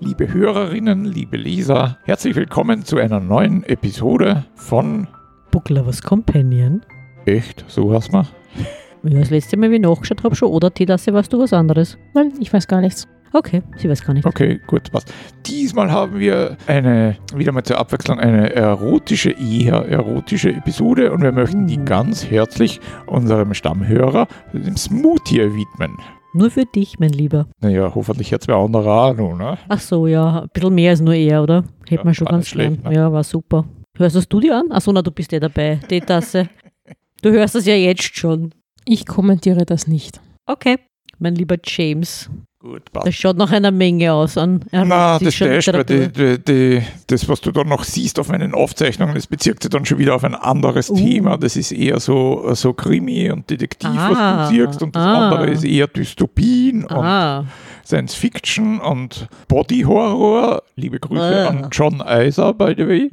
liebe 0.00 0.32
Hörerinnen, 0.32 1.04
liebe 1.04 1.36
Leser, 1.36 1.98
herzlich 2.04 2.36
willkommen 2.36 2.84
zu 2.84 2.98
einer 2.98 3.20
neuen 3.20 3.64
Episode 3.64 4.44
von 4.54 5.08
Book 5.50 5.68
Lovers 5.70 6.02
Companion. 6.02 6.82
Echt, 7.26 7.64
so 7.68 7.92
hast 7.92 8.12
man. 8.12 8.26
Ja, 9.02 9.18
das 9.18 9.30
letzte 9.30 9.56
Mal, 9.56 9.70
wie 9.70 9.76
ich 9.76 9.82
nachgeschaut 9.82 10.22
habe, 10.22 10.34
schon. 10.34 10.50
Oder 10.50 10.72
Tidasse, 10.72 11.12
weißt 11.12 11.32
du 11.32 11.40
was 11.40 11.52
anderes? 11.52 11.98
Nein, 12.14 12.32
ich 12.40 12.52
weiß 12.52 12.68
gar 12.68 12.80
nichts. 12.80 13.06
Okay, 13.32 13.62
sie 13.76 13.90
weiß 13.90 14.04
gar 14.04 14.14
nicht. 14.14 14.24
Okay, 14.24 14.58
gut, 14.66 14.90
passt. 14.90 15.12
Diesmal 15.46 15.90
haben 15.92 16.18
wir 16.18 16.56
eine, 16.66 17.16
wieder 17.34 17.52
mal 17.52 17.62
zur 17.62 17.78
Abwechslung, 17.78 18.18
eine 18.18 18.54
erotische, 18.54 19.30
eher 19.32 19.86
erotische 19.88 20.50
Episode 20.50 21.12
und 21.12 21.22
wir 21.22 21.32
möchten 21.32 21.66
die 21.66 21.78
Uh. 21.78 21.84
ganz 21.84 22.30
herzlich 22.30 22.80
unserem 23.06 23.52
Stammhörer, 23.52 24.28
dem 24.52 24.76
Smoothie, 24.76 25.54
widmen. 25.54 25.92
Nur 26.38 26.50
für 26.50 26.64
dich, 26.64 26.98
mein 26.98 27.10
Lieber. 27.10 27.48
Naja, 27.60 27.92
hoffentlich 27.94 28.30
jetzt 28.30 28.46
bei 28.46 28.54
anderer 28.54 29.10
Ahnung, 29.10 29.36
ne? 29.38 29.58
Ach 29.68 29.80
so, 29.80 30.06
ja, 30.06 30.42
ein 30.42 30.48
bisschen 30.52 30.74
mehr 30.74 30.90
als 30.90 31.00
nur 31.00 31.14
er, 31.14 31.42
oder? 31.42 31.64
Hätte 31.84 31.96
Ja, 31.96 32.04
man 32.04 32.14
schon 32.14 32.26
ganz 32.28 32.46
schlecht, 32.48 32.80
gern. 32.82 32.92
ne? 32.92 32.98
Ja, 32.98 33.12
war 33.12 33.24
super. 33.24 33.64
Hörst 33.96 34.14
du 34.14 34.18
das 34.20 34.28
du 34.28 34.40
dir 34.40 34.56
an? 34.56 34.70
Achso, 34.70 34.92
na, 34.92 35.02
du 35.02 35.10
bist 35.10 35.32
ja 35.32 35.40
dabei. 35.40 35.80
Die 35.90 36.00
Tasse. 36.00 36.48
Du 37.22 37.30
hörst 37.30 37.56
das 37.56 37.66
ja 37.66 37.74
jetzt 37.74 38.16
schon. 38.16 38.54
Ich 38.84 39.04
kommentiere 39.06 39.66
das 39.66 39.88
nicht. 39.88 40.20
Okay. 40.46 40.76
Mein 41.18 41.34
lieber 41.34 41.56
James, 41.64 42.30
Gut, 42.60 42.90
passt. 42.90 43.06
das 43.06 43.14
schaut 43.14 43.36
nach 43.36 43.52
einer 43.52 43.70
Menge 43.70 44.12
aus 44.12 44.36
an 44.36 44.64
Na, 44.72 45.16
das 45.20 45.40
weil 45.40 45.84
die, 45.84 46.08
die, 46.08 46.38
die, 46.42 46.82
das, 47.06 47.28
was 47.28 47.40
du 47.40 47.52
dann 47.52 47.68
noch 47.68 47.84
siehst 47.84 48.18
auf 48.18 48.30
meinen 48.30 48.52
Aufzeichnungen, 48.52 49.14
das 49.14 49.28
bezieht 49.28 49.62
sich 49.62 49.70
dann 49.70 49.84
schon 49.84 49.98
wieder 49.98 50.16
auf 50.16 50.24
ein 50.24 50.34
anderes 50.34 50.90
Uh. 50.90 50.96
Thema. 50.96 51.36
Das 51.36 51.54
ist 51.54 51.70
eher 51.70 52.00
so, 52.00 52.52
so 52.54 52.72
Krimi 52.72 53.30
und 53.30 53.48
Detektiv, 53.48 53.90
Ah, 53.94 54.10
was 54.40 54.50
du 54.50 54.56
siehst. 54.56 54.82
Und 54.82 54.96
das 54.96 55.04
ah. 55.04 55.28
andere 55.28 55.50
ist 55.50 55.62
eher 55.62 55.86
Dystopien 55.86 56.82
und 56.82 56.90
Ah, 56.96 57.44
Science 57.88 58.14
Fiction 58.14 58.80
und 58.80 59.28
Body 59.48 59.80
Horror. 59.80 60.62
Liebe 60.76 61.00
Grüße 61.00 61.22
Ah. 61.22 61.48
an 61.48 61.68
John 61.72 62.02
Iser, 62.06 62.52
by 62.52 62.74
the 62.76 62.86
way. 62.86 63.08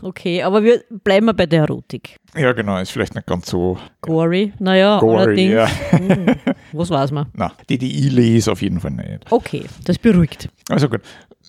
okay, 0.00 0.42
aber 0.42 0.64
wir 0.64 0.82
bleiben 1.04 1.26
mal 1.26 1.32
bei 1.32 1.44
der 1.44 1.64
Erotik. 1.64 2.16
Ja, 2.34 2.52
genau, 2.52 2.78
ist 2.78 2.92
vielleicht 2.92 3.14
nicht 3.14 3.26
ganz 3.26 3.50
so 3.50 3.76
Gory, 4.00 4.54
naja, 4.58 4.98
gory. 5.00 5.16
allerdings. 5.18 5.52
Ja. 5.52 5.68
Hm, 5.90 6.26
was 6.72 6.88
weiß 6.88 7.10
man? 7.12 7.26
Na, 7.34 7.52
die, 7.68 7.76
die 7.76 8.06
ich 8.06 8.10
lese, 8.12 8.52
auf 8.52 8.62
jeden 8.62 8.80
Fall 8.80 8.92
nicht. 8.92 9.30
Okay, 9.30 9.64
das 9.84 9.98
beruhigt. 9.98 10.48
Also 10.70 10.88
gut. 10.88 11.02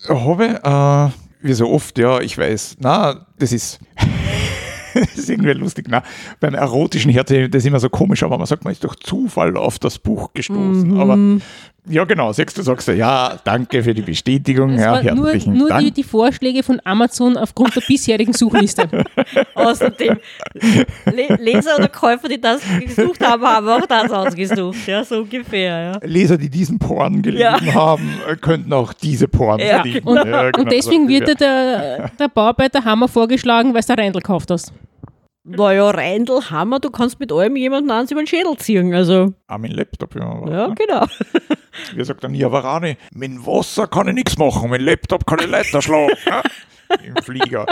Habe, 0.06 0.60
äh, 0.62 1.46
wie 1.46 1.54
so 1.54 1.70
oft, 1.70 1.98
ja, 1.98 2.20
ich 2.20 2.36
weiß, 2.36 2.76
na, 2.80 3.26
das 3.38 3.52
ist, 3.52 3.80
das 4.94 5.16
ist 5.16 5.30
irgendwie 5.30 5.52
lustig, 5.52 5.86
na, 5.88 6.02
beim 6.40 6.52
erotischen 6.54 7.10
Herz, 7.10 7.30
das 7.30 7.62
ist 7.62 7.66
immer 7.66 7.80
so 7.80 7.88
komisch, 7.88 8.22
aber 8.22 8.36
man 8.36 8.46
sagt, 8.46 8.62
man 8.64 8.72
ist 8.72 8.84
durch 8.84 8.96
Zufall 8.96 9.56
auf 9.56 9.78
das 9.78 9.98
Buch 9.98 10.34
gestoßen. 10.34 10.90
Mhm. 10.90 11.00
Aber 11.00 11.16
ja, 11.88 12.04
genau, 12.04 12.32
sagst 12.32 12.58
du, 12.58 12.62
sagst 12.62 12.88
du, 12.88 12.92
ja, 12.92 13.38
danke 13.44 13.82
für 13.82 13.94
die 13.94 14.02
Bestätigung, 14.02 14.72
Es 14.74 14.80
ja, 14.80 15.14
nur, 15.14 15.34
nur 15.34 15.68
die, 15.68 15.68
Dank. 15.68 15.94
die 15.94 16.02
Vorschläge 16.02 16.62
von 16.62 16.80
Amazon 16.84 17.36
aufgrund 17.36 17.76
der 17.76 17.82
bisherigen 17.82 18.32
Suchliste. 18.32 18.88
Außerdem, 19.54 20.18
Le 21.04 21.36
Leser 21.38 21.76
oder 21.76 21.88
Käufer, 21.88 22.28
die 22.28 22.40
das 22.40 22.60
gesucht 22.84 23.24
haben, 23.24 23.42
haben 23.44 23.68
auch 23.68 23.86
das 23.86 24.10
ausgesucht. 24.10 24.86
Ja, 24.86 25.04
so 25.04 25.20
ungefähr. 25.20 25.78
Ja. 25.78 26.00
Leser, 26.02 26.36
die 26.38 26.50
diesen 26.50 26.78
Porn 26.78 27.22
gelesen 27.22 27.74
haben, 27.74 28.20
äh, 28.28 28.36
könnten 28.36 28.72
auch 28.72 28.92
diese 28.92 29.28
Porn 29.28 29.60
Ja, 29.60 29.76
verdienen. 29.76 30.06
Und, 30.06 30.16
Ja, 30.16 30.24
genau, 30.50 30.58
und 30.58 30.72
deswegen 30.72 31.08
wird 31.08 31.28
ja. 31.28 31.34
dir 31.34 31.36
der, 31.36 32.10
der 32.18 32.28
Bauarbeiter 32.28 32.84
Hammer 32.84 33.08
vorgeschlagen, 33.08 33.74
weil 33.74 33.80
du 33.82 33.86
der 33.86 33.98
Reindl 33.98 34.20
gekauft 34.20 34.50
hast. 34.50 34.72
Naja, 35.48 35.90
Reindl, 35.90 36.50
Hammer, 36.50 36.80
du 36.80 36.90
kannst 36.90 37.20
mit 37.20 37.30
allem 37.30 37.54
jemanden 37.54 37.92
ans 37.92 38.10
über 38.10 38.20
den 38.20 38.26
Schädel 38.26 38.56
ziehen. 38.56 38.92
Also, 38.92 39.32
Auch 39.46 39.58
mein 39.58 39.70
Laptop, 39.70 40.16
ja. 40.16 40.48
ja, 40.50 40.74
genau. 40.74 41.06
Wie 41.94 42.04
sagt 42.04 42.24
dann, 42.24 42.34
ja, 42.34 42.50
Varane, 42.50 42.96
mit 43.12 43.30
dem 43.30 43.46
Wasser 43.46 43.86
kann 43.86 44.08
ich 44.08 44.14
nichts 44.14 44.38
machen, 44.38 44.70
mit 44.70 44.82
Laptop 44.82 45.26
kann 45.26 45.38
ich 45.40 45.48
Leiter 45.48 45.82
schlagen. 45.82 46.14
ne? 46.26 46.42
Im 47.04 47.16
Flieger. 47.16 47.66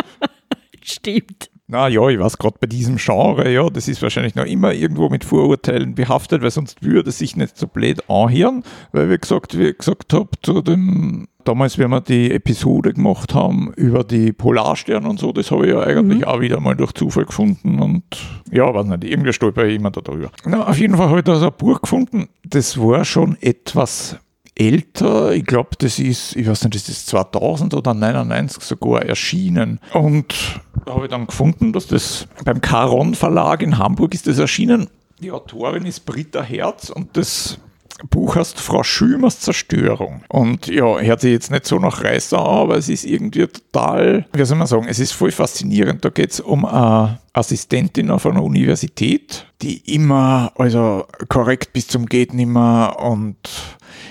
Stimmt. 0.82 1.50
Na 1.66 1.88
ja, 1.88 2.06
ich 2.08 2.18
weiß 2.18 2.36
gerade 2.36 2.58
bei 2.60 2.66
diesem 2.66 2.96
Genre, 2.96 3.50
ja, 3.50 3.70
das 3.70 3.88
ist 3.88 4.02
wahrscheinlich 4.02 4.34
noch 4.34 4.44
immer 4.44 4.74
irgendwo 4.74 5.08
mit 5.08 5.24
Vorurteilen 5.24 5.94
behaftet, 5.94 6.42
weil 6.42 6.50
sonst 6.50 6.82
würde 6.82 7.08
es 7.08 7.18
sich 7.18 7.36
nicht 7.36 7.56
so 7.56 7.66
blöd 7.66 8.08
anhören, 8.10 8.62
weil 8.92 9.08
wie 9.08 9.16
gesagt, 9.16 9.58
wie 9.58 9.68
ich 9.68 9.78
gesagt 9.78 10.12
habe, 10.12 10.28
zu 10.42 10.60
dem, 10.60 11.26
damals, 11.44 11.78
wenn 11.78 11.90
wir 11.90 12.00
die 12.00 12.30
Episode 12.30 12.92
gemacht 12.92 13.34
haben 13.34 13.72
über 13.76 14.04
die 14.04 14.32
Polarsterne 14.32 15.08
und 15.08 15.18
so, 15.18 15.32
das 15.32 15.50
habe 15.50 15.66
ich 15.66 15.72
ja 15.72 15.80
eigentlich 15.80 16.26
auch 16.26 16.40
wieder 16.40 16.60
mal 16.60 16.76
durch 16.76 16.92
Zufall 16.92 17.26
gefunden 17.26 17.78
und 17.80 18.04
ja, 18.50 18.72
weiß 18.72 18.86
nicht, 18.86 19.04
irgendwie 19.04 19.32
stolper 19.32 19.64
ich 19.66 19.76
immer 19.76 19.90
da 19.90 20.00
drüber. 20.00 20.30
Na, 20.44 20.66
auf 20.66 20.78
jeden 20.78 20.96
Fall 20.96 21.08
habe 21.08 21.18
ich 21.18 21.24
da 21.24 21.36
so 21.36 21.46
ein 21.46 21.52
Buch 21.56 21.80
gefunden, 21.80 22.28
das 22.44 22.78
war 22.78 23.04
schon 23.04 23.36
etwas 23.40 24.18
älter. 24.54 25.32
Ich 25.32 25.44
glaube, 25.44 25.70
das 25.78 25.98
ist, 25.98 26.36
ich 26.36 26.46
weiß 26.46 26.64
nicht, 26.64 26.74
das 26.74 26.88
ist 26.88 27.06
2000 27.08 27.74
oder 27.74 27.94
99 27.94 28.62
sogar 28.62 29.02
erschienen. 29.02 29.80
Und 29.92 30.60
da 30.86 30.94
habe 30.94 31.04
ich 31.04 31.10
dann 31.10 31.26
gefunden, 31.26 31.72
dass 31.72 31.86
das 31.86 32.28
beim 32.44 32.60
Caron 32.60 33.14
Verlag 33.14 33.62
in 33.62 33.78
Hamburg 33.78 34.14
ist 34.14 34.26
das 34.26 34.38
erschienen. 34.38 34.88
Die 35.20 35.30
Autorin 35.30 35.86
ist 35.86 36.06
Britta 36.06 36.42
Herz 36.42 36.90
und 36.90 37.16
das 37.16 37.58
Buch 38.10 38.36
heißt 38.36 38.60
Frau 38.60 38.82
Schümers 38.82 39.40
Zerstörung. 39.40 40.24
Und 40.28 40.66
ja, 40.66 40.98
hört 40.98 41.20
sich 41.20 41.32
jetzt 41.32 41.50
nicht 41.50 41.66
so 41.66 41.78
nach 41.78 42.02
Reißer 42.02 42.38
an, 42.38 42.46
aber 42.46 42.76
es 42.76 42.88
ist 42.88 43.04
irgendwie 43.04 43.46
total, 43.46 44.26
wie 44.32 44.44
soll 44.44 44.58
man 44.58 44.66
sagen, 44.66 44.86
es 44.88 44.98
ist 44.98 45.12
voll 45.12 45.30
faszinierend. 45.30 46.04
Da 46.04 46.10
geht 46.10 46.32
es 46.32 46.40
um 46.40 46.64
eine 46.64 47.20
Assistentin 47.32 48.10
auf 48.10 48.26
einer 48.26 48.42
Universität, 48.42 49.46
die 49.62 49.94
immer, 49.94 50.52
also 50.56 51.06
korrekt 51.28 51.72
bis 51.72 51.88
zum 51.88 52.06
geht 52.06 52.34
nimmer 52.34 52.96
und 53.00 53.36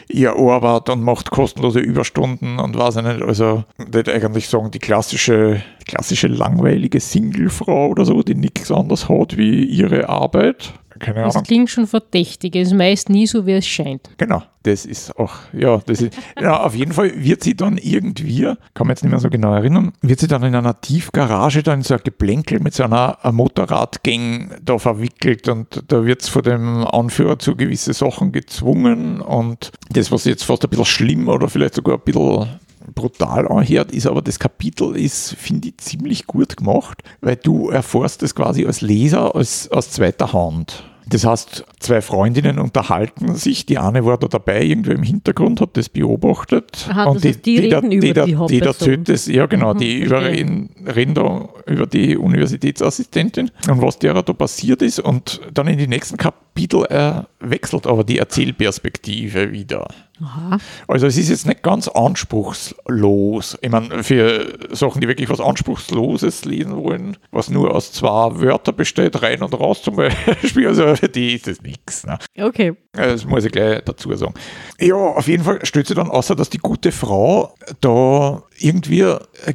ihr 0.09 0.35
arbeitet 0.35 0.89
und 0.89 1.03
macht 1.03 1.31
kostenlose 1.31 1.79
Überstunden 1.79 2.59
und 2.59 2.77
weiß 2.77 2.97
ich 2.97 3.03
nicht, 3.03 3.21
also 3.21 3.63
nicht 3.77 4.09
eigentlich 4.09 4.47
sagen, 4.47 4.71
die 4.71 4.79
klassische, 4.79 5.61
klassische 5.85 6.27
langweilige 6.27 6.99
Singlefrau 6.99 7.87
oder 7.87 8.05
so, 8.05 8.21
die 8.23 8.35
nichts 8.35 8.71
anderes 8.71 9.09
hat 9.09 9.37
wie 9.37 9.63
ihre 9.63 10.09
Arbeit. 10.09 10.73
Keine 10.99 11.21
Das 11.23 11.35
Ahnung. 11.35 11.45
klingt 11.45 11.69
schon 11.69 11.87
verdächtig. 11.87 12.55
Es 12.55 12.69
ist 12.69 12.73
meist 12.73 13.09
nie 13.09 13.27
so, 13.27 13.45
wie 13.45 13.53
es 13.53 13.65
scheint. 13.67 14.09
Genau, 14.17 14.43
das 14.63 14.85
ist 14.85 15.17
auch, 15.17 15.31
ja, 15.51 15.79
das 15.85 16.01
ist, 16.01 16.13
ja, 16.39 16.61
auf 16.63 16.75
jeden 16.75 16.93
Fall 16.93 17.11
wird 17.15 17.43
sie 17.43 17.55
dann 17.55 17.77
irgendwie, 17.77 18.43
kann 18.73 18.87
man 18.87 18.89
jetzt 18.89 19.03
nicht 19.03 19.11
mehr 19.11 19.19
so 19.19 19.29
genau 19.29 19.53
erinnern, 19.53 19.91
wird 20.01 20.19
sie 20.19 20.27
dann 20.27 20.43
in 20.43 20.55
einer 20.55 20.79
Tiefgarage 20.79 21.63
da 21.63 21.73
in 21.73 21.81
so 21.81 21.93
ein 21.95 21.99
Geplänkel 22.03 22.59
mit 22.59 22.73
so 22.73 22.83
einer 22.83 23.17
Motorradgang 23.31 24.51
da 24.63 24.77
verwickelt 24.77 25.47
und 25.49 25.83
da 25.87 26.05
wird 26.05 26.21
es 26.21 26.29
von 26.29 26.43
dem 26.43 26.85
Anführer 26.85 27.39
zu 27.39 27.55
gewisse 27.55 27.93
Sachen 27.93 28.31
gezwungen 28.31 29.21
und 29.21 29.71
das, 29.91 30.11
was 30.11 30.25
jetzt 30.25 30.43
fast 30.43 30.63
ein 30.63 30.69
bisschen 30.69 30.85
schlimm 30.85 31.27
oder 31.27 31.49
vielleicht 31.49 31.75
sogar 31.75 31.95
ein 31.95 32.01
bisschen 32.05 32.47
brutal 32.93 33.47
anhört, 33.47 33.91
ist 33.91 34.07
aber 34.07 34.21
das 34.21 34.39
Kapitel 34.39 34.95
ist, 34.95 35.35
finde 35.35 35.69
ich, 35.69 35.77
ziemlich 35.77 36.27
gut 36.27 36.57
gemacht, 36.57 37.03
weil 37.21 37.35
du 37.35 37.69
erfährst 37.69 38.21
das 38.21 38.35
quasi 38.35 38.65
als 38.65 38.81
Leser 38.81 39.35
als, 39.35 39.69
aus 39.71 39.91
zweiter 39.91 40.33
Hand. 40.33 40.83
Das 41.05 41.25
heißt, 41.25 41.65
zwei 41.79 42.01
Freundinnen 42.01 42.59
unterhalten 42.59 43.35
sich, 43.35 43.65
die 43.65 43.77
eine 43.77 44.05
war 44.05 44.17
da 44.17 44.27
dabei, 44.27 44.63
irgendwo 44.63 44.91
im 44.91 45.03
Hintergrund, 45.03 45.59
hat 45.59 45.75
das 45.75 45.89
beobachtet. 45.89 46.87
Aha, 46.89 47.13
das 47.13 47.25
heißt, 47.25 47.45
die 47.45 47.59
reden 47.59 47.91
über 47.91 48.25
die 48.25 48.35
die, 48.35 48.47
die 48.47 48.59
erzählt 48.59 49.09
das, 49.09 49.27
ja 49.27 49.45
genau, 49.45 49.73
Mhm, 49.73 49.77
die 49.79 49.99
über, 49.99 50.21
reden 50.21 51.13
da 51.13 51.49
über 51.65 51.87
die 51.87 52.17
Universitätsassistentin 52.17 53.51
und 53.69 53.81
was 53.81 53.99
derer 53.99 54.23
da 54.23 54.33
passiert 54.33 54.81
ist 54.81 54.99
und 54.99 55.41
dann 55.53 55.67
in 55.67 55.77
die 55.77 55.87
nächsten 55.87 56.17
Kapitel 56.17 56.85
äh, 56.85 57.23
wechselt 57.39 57.85
aber 57.85 58.03
die 58.03 58.19
Erzählperspektive 58.19 59.51
wieder. 59.51 59.87
Aha. 60.23 60.57
Also 60.87 61.07
es 61.07 61.17
ist 61.17 61.29
jetzt 61.29 61.45
nicht 61.45 61.63
ganz 61.63 61.87
anspruchslos. 61.87 63.57
Ich 63.61 63.69
meine, 63.69 64.03
für 64.03 64.57
Sachen, 64.71 65.01
die 65.01 65.07
wirklich 65.07 65.29
was 65.29 65.41
Anspruchsloses 65.41 66.45
lesen 66.45 66.77
wollen, 66.77 67.17
was 67.31 67.49
nur 67.49 67.75
aus 67.75 67.91
zwei 67.91 68.39
Wörtern 68.39 68.75
besteht, 68.75 69.21
rein 69.21 69.41
und 69.41 69.53
raus 69.53 69.81
zum 69.81 69.97
Beispiel, 69.97 70.67
also 70.67 70.95
für 70.95 71.09
die 71.09 71.35
ist 71.35 71.47
das 71.47 71.61
nichts. 71.61 72.05
Ne? 72.05 72.17
Okay. 72.39 72.73
Das 72.93 73.25
muss 73.25 73.43
ich 73.43 73.51
gleich 73.51 73.81
dazu 73.83 74.15
sagen. 74.15 74.33
Ja, 74.79 74.95
auf 74.95 75.27
jeden 75.27 75.43
Fall 75.43 75.65
stellt 75.65 75.87
sie 75.87 75.95
dann 75.95 76.09
außer, 76.09 76.35
dass 76.35 76.49
die 76.49 76.59
gute 76.59 76.91
Frau 76.91 77.53
da 77.81 78.43
irgendwie 78.63 79.05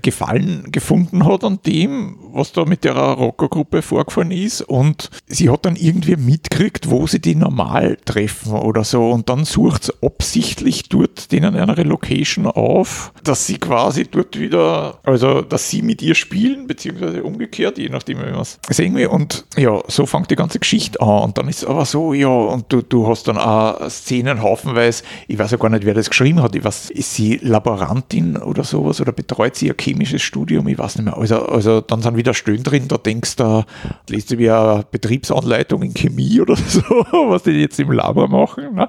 Gefallen 0.02 0.70
gefunden 0.70 1.25
hat 1.26 1.44
an 1.44 1.60
dem, 1.66 2.16
was 2.32 2.52
da 2.52 2.64
mit 2.64 2.84
der 2.84 2.94
Rockergruppe 2.94 3.82
vorgefallen 3.82 4.31
ist 4.31 4.62
und 4.62 5.10
sie 5.26 5.50
hat 5.50 5.66
dann 5.66 5.76
irgendwie 5.76 6.16
mitgekriegt, 6.16 6.90
wo 6.90 7.06
sie 7.06 7.20
die 7.20 7.34
normal 7.34 7.99
treffen 8.05 8.52
oder 8.52 8.84
so 8.84 9.10
und 9.10 9.28
dann 9.28 9.44
sucht 9.44 9.84
sie 9.84 9.93
absichtlich 10.02 10.88
dort 10.88 11.32
denen 11.32 11.56
eine 11.56 11.82
Location 11.82 12.46
auf, 12.46 13.12
dass 13.25 13.46
sie 13.46 13.58
quasi 13.58 14.05
dort 14.05 14.38
wieder, 14.38 15.00
also 15.05 15.43
dass 15.43 15.70
sie 15.70 15.82
mit 15.82 16.00
ihr 16.00 16.14
spielen, 16.14 16.66
beziehungsweise 16.66 17.22
umgekehrt, 17.22 17.78
je 17.78 17.88
nachdem, 17.88 18.19
wie 18.19 18.31
man 18.31 18.40
es 18.40 18.58
sehen 18.70 18.94
will 18.94 19.08
und 19.08 19.44
ja, 19.56 19.81
so 19.88 20.06
fängt 20.06 20.31
die 20.31 20.37
ganze 20.37 20.58
Geschichte 20.58 21.00
an 21.00 21.25
und 21.25 21.38
dann 21.38 21.49
ist 21.49 21.58
es 21.58 21.64
aber 21.64 21.84
so, 21.84 22.14
ja, 22.14 22.28
und 22.28 22.72
du, 22.72 22.82
du 22.82 23.06
hast 23.06 23.19
hast 23.19 23.28
dann 23.28 23.38
auch 23.38 23.88
Szenen 23.90 24.43
haufenweise, 24.43 25.02
ich 25.26 25.38
weiß 25.38 25.50
ja 25.50 25.56
gar 25.56 25.69
nicht, 25.69 25.84
wer 25.84 25.94
das 25.94 26.08
geschrieben 26.08 26.43
hat, 26.43 26.54
ich 26.54 26.64
weiß, 26.64 26.90
ist 26.90 27.14
sie 27.14 27.38
Laborantin 27.43 28.37
oder 28.37 28.64
sowas 28.64 28.98
oder 29.00 29.12
betreut 29.12 29.56
sie 29.56 29.71
ein 29.71 29.77
chemisches 29.79 30.23
Studium, 30.23 30.69
ich 30.69 30.79
weiß 30.79 30.97
nicht 30.97 31.05
mehr. 31.05 31.17
Also, 31.17 31.47
also 31.47 31.81
dann 31.81 32.03
sind 32.03 32.17
wieder 32.17 32.35
Stöhnen 32.35 32.62
drin, 32.62 32.89
da 32.89 32.99
denkst 32.99 33.37
du, 33.37 33.65
liest 34.09 34.31
du 34.31 34.39
wie 34.39 34.50
eine 34.50 34.85
Betriebsanleitung 34.91 35.83
in 35.83 35.95
Chemie 35.95 36.41
oder 36.43 36.56
so, 36.56 36.83
was 36.83 37.43
die 37.43 37.53
jetzt 37.53 37.79
im 37.81 37.93
Labor 37.93 38.29
machen. 38.29 38.75
Ne? 38.75 38.89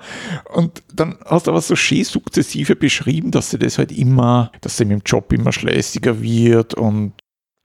Und 0.53 0.83
dann 0.93 1.17
hast 1.25 1.47
du 1.47 1.51
aber 1.51 1.61
so 1.61 1.75
schön 1.75 2.03
sukzessive 2.03 2.75
beschrieben, 2.75 3.31
dass 3.31 3.51
sie 3.51 3.59
das 3.59 3.77
halt 3.77 3.91
immer, 3.91 4.51
dass 4.61 4.77
sie 4.77 4.85
mit 4.85 4.99
dem 4.99 5.03
Job 5.05 5.31
immer 5.33 5.51
schleißiger 5.51 6.21
wird 6.21 6.73
und 6.73 7.13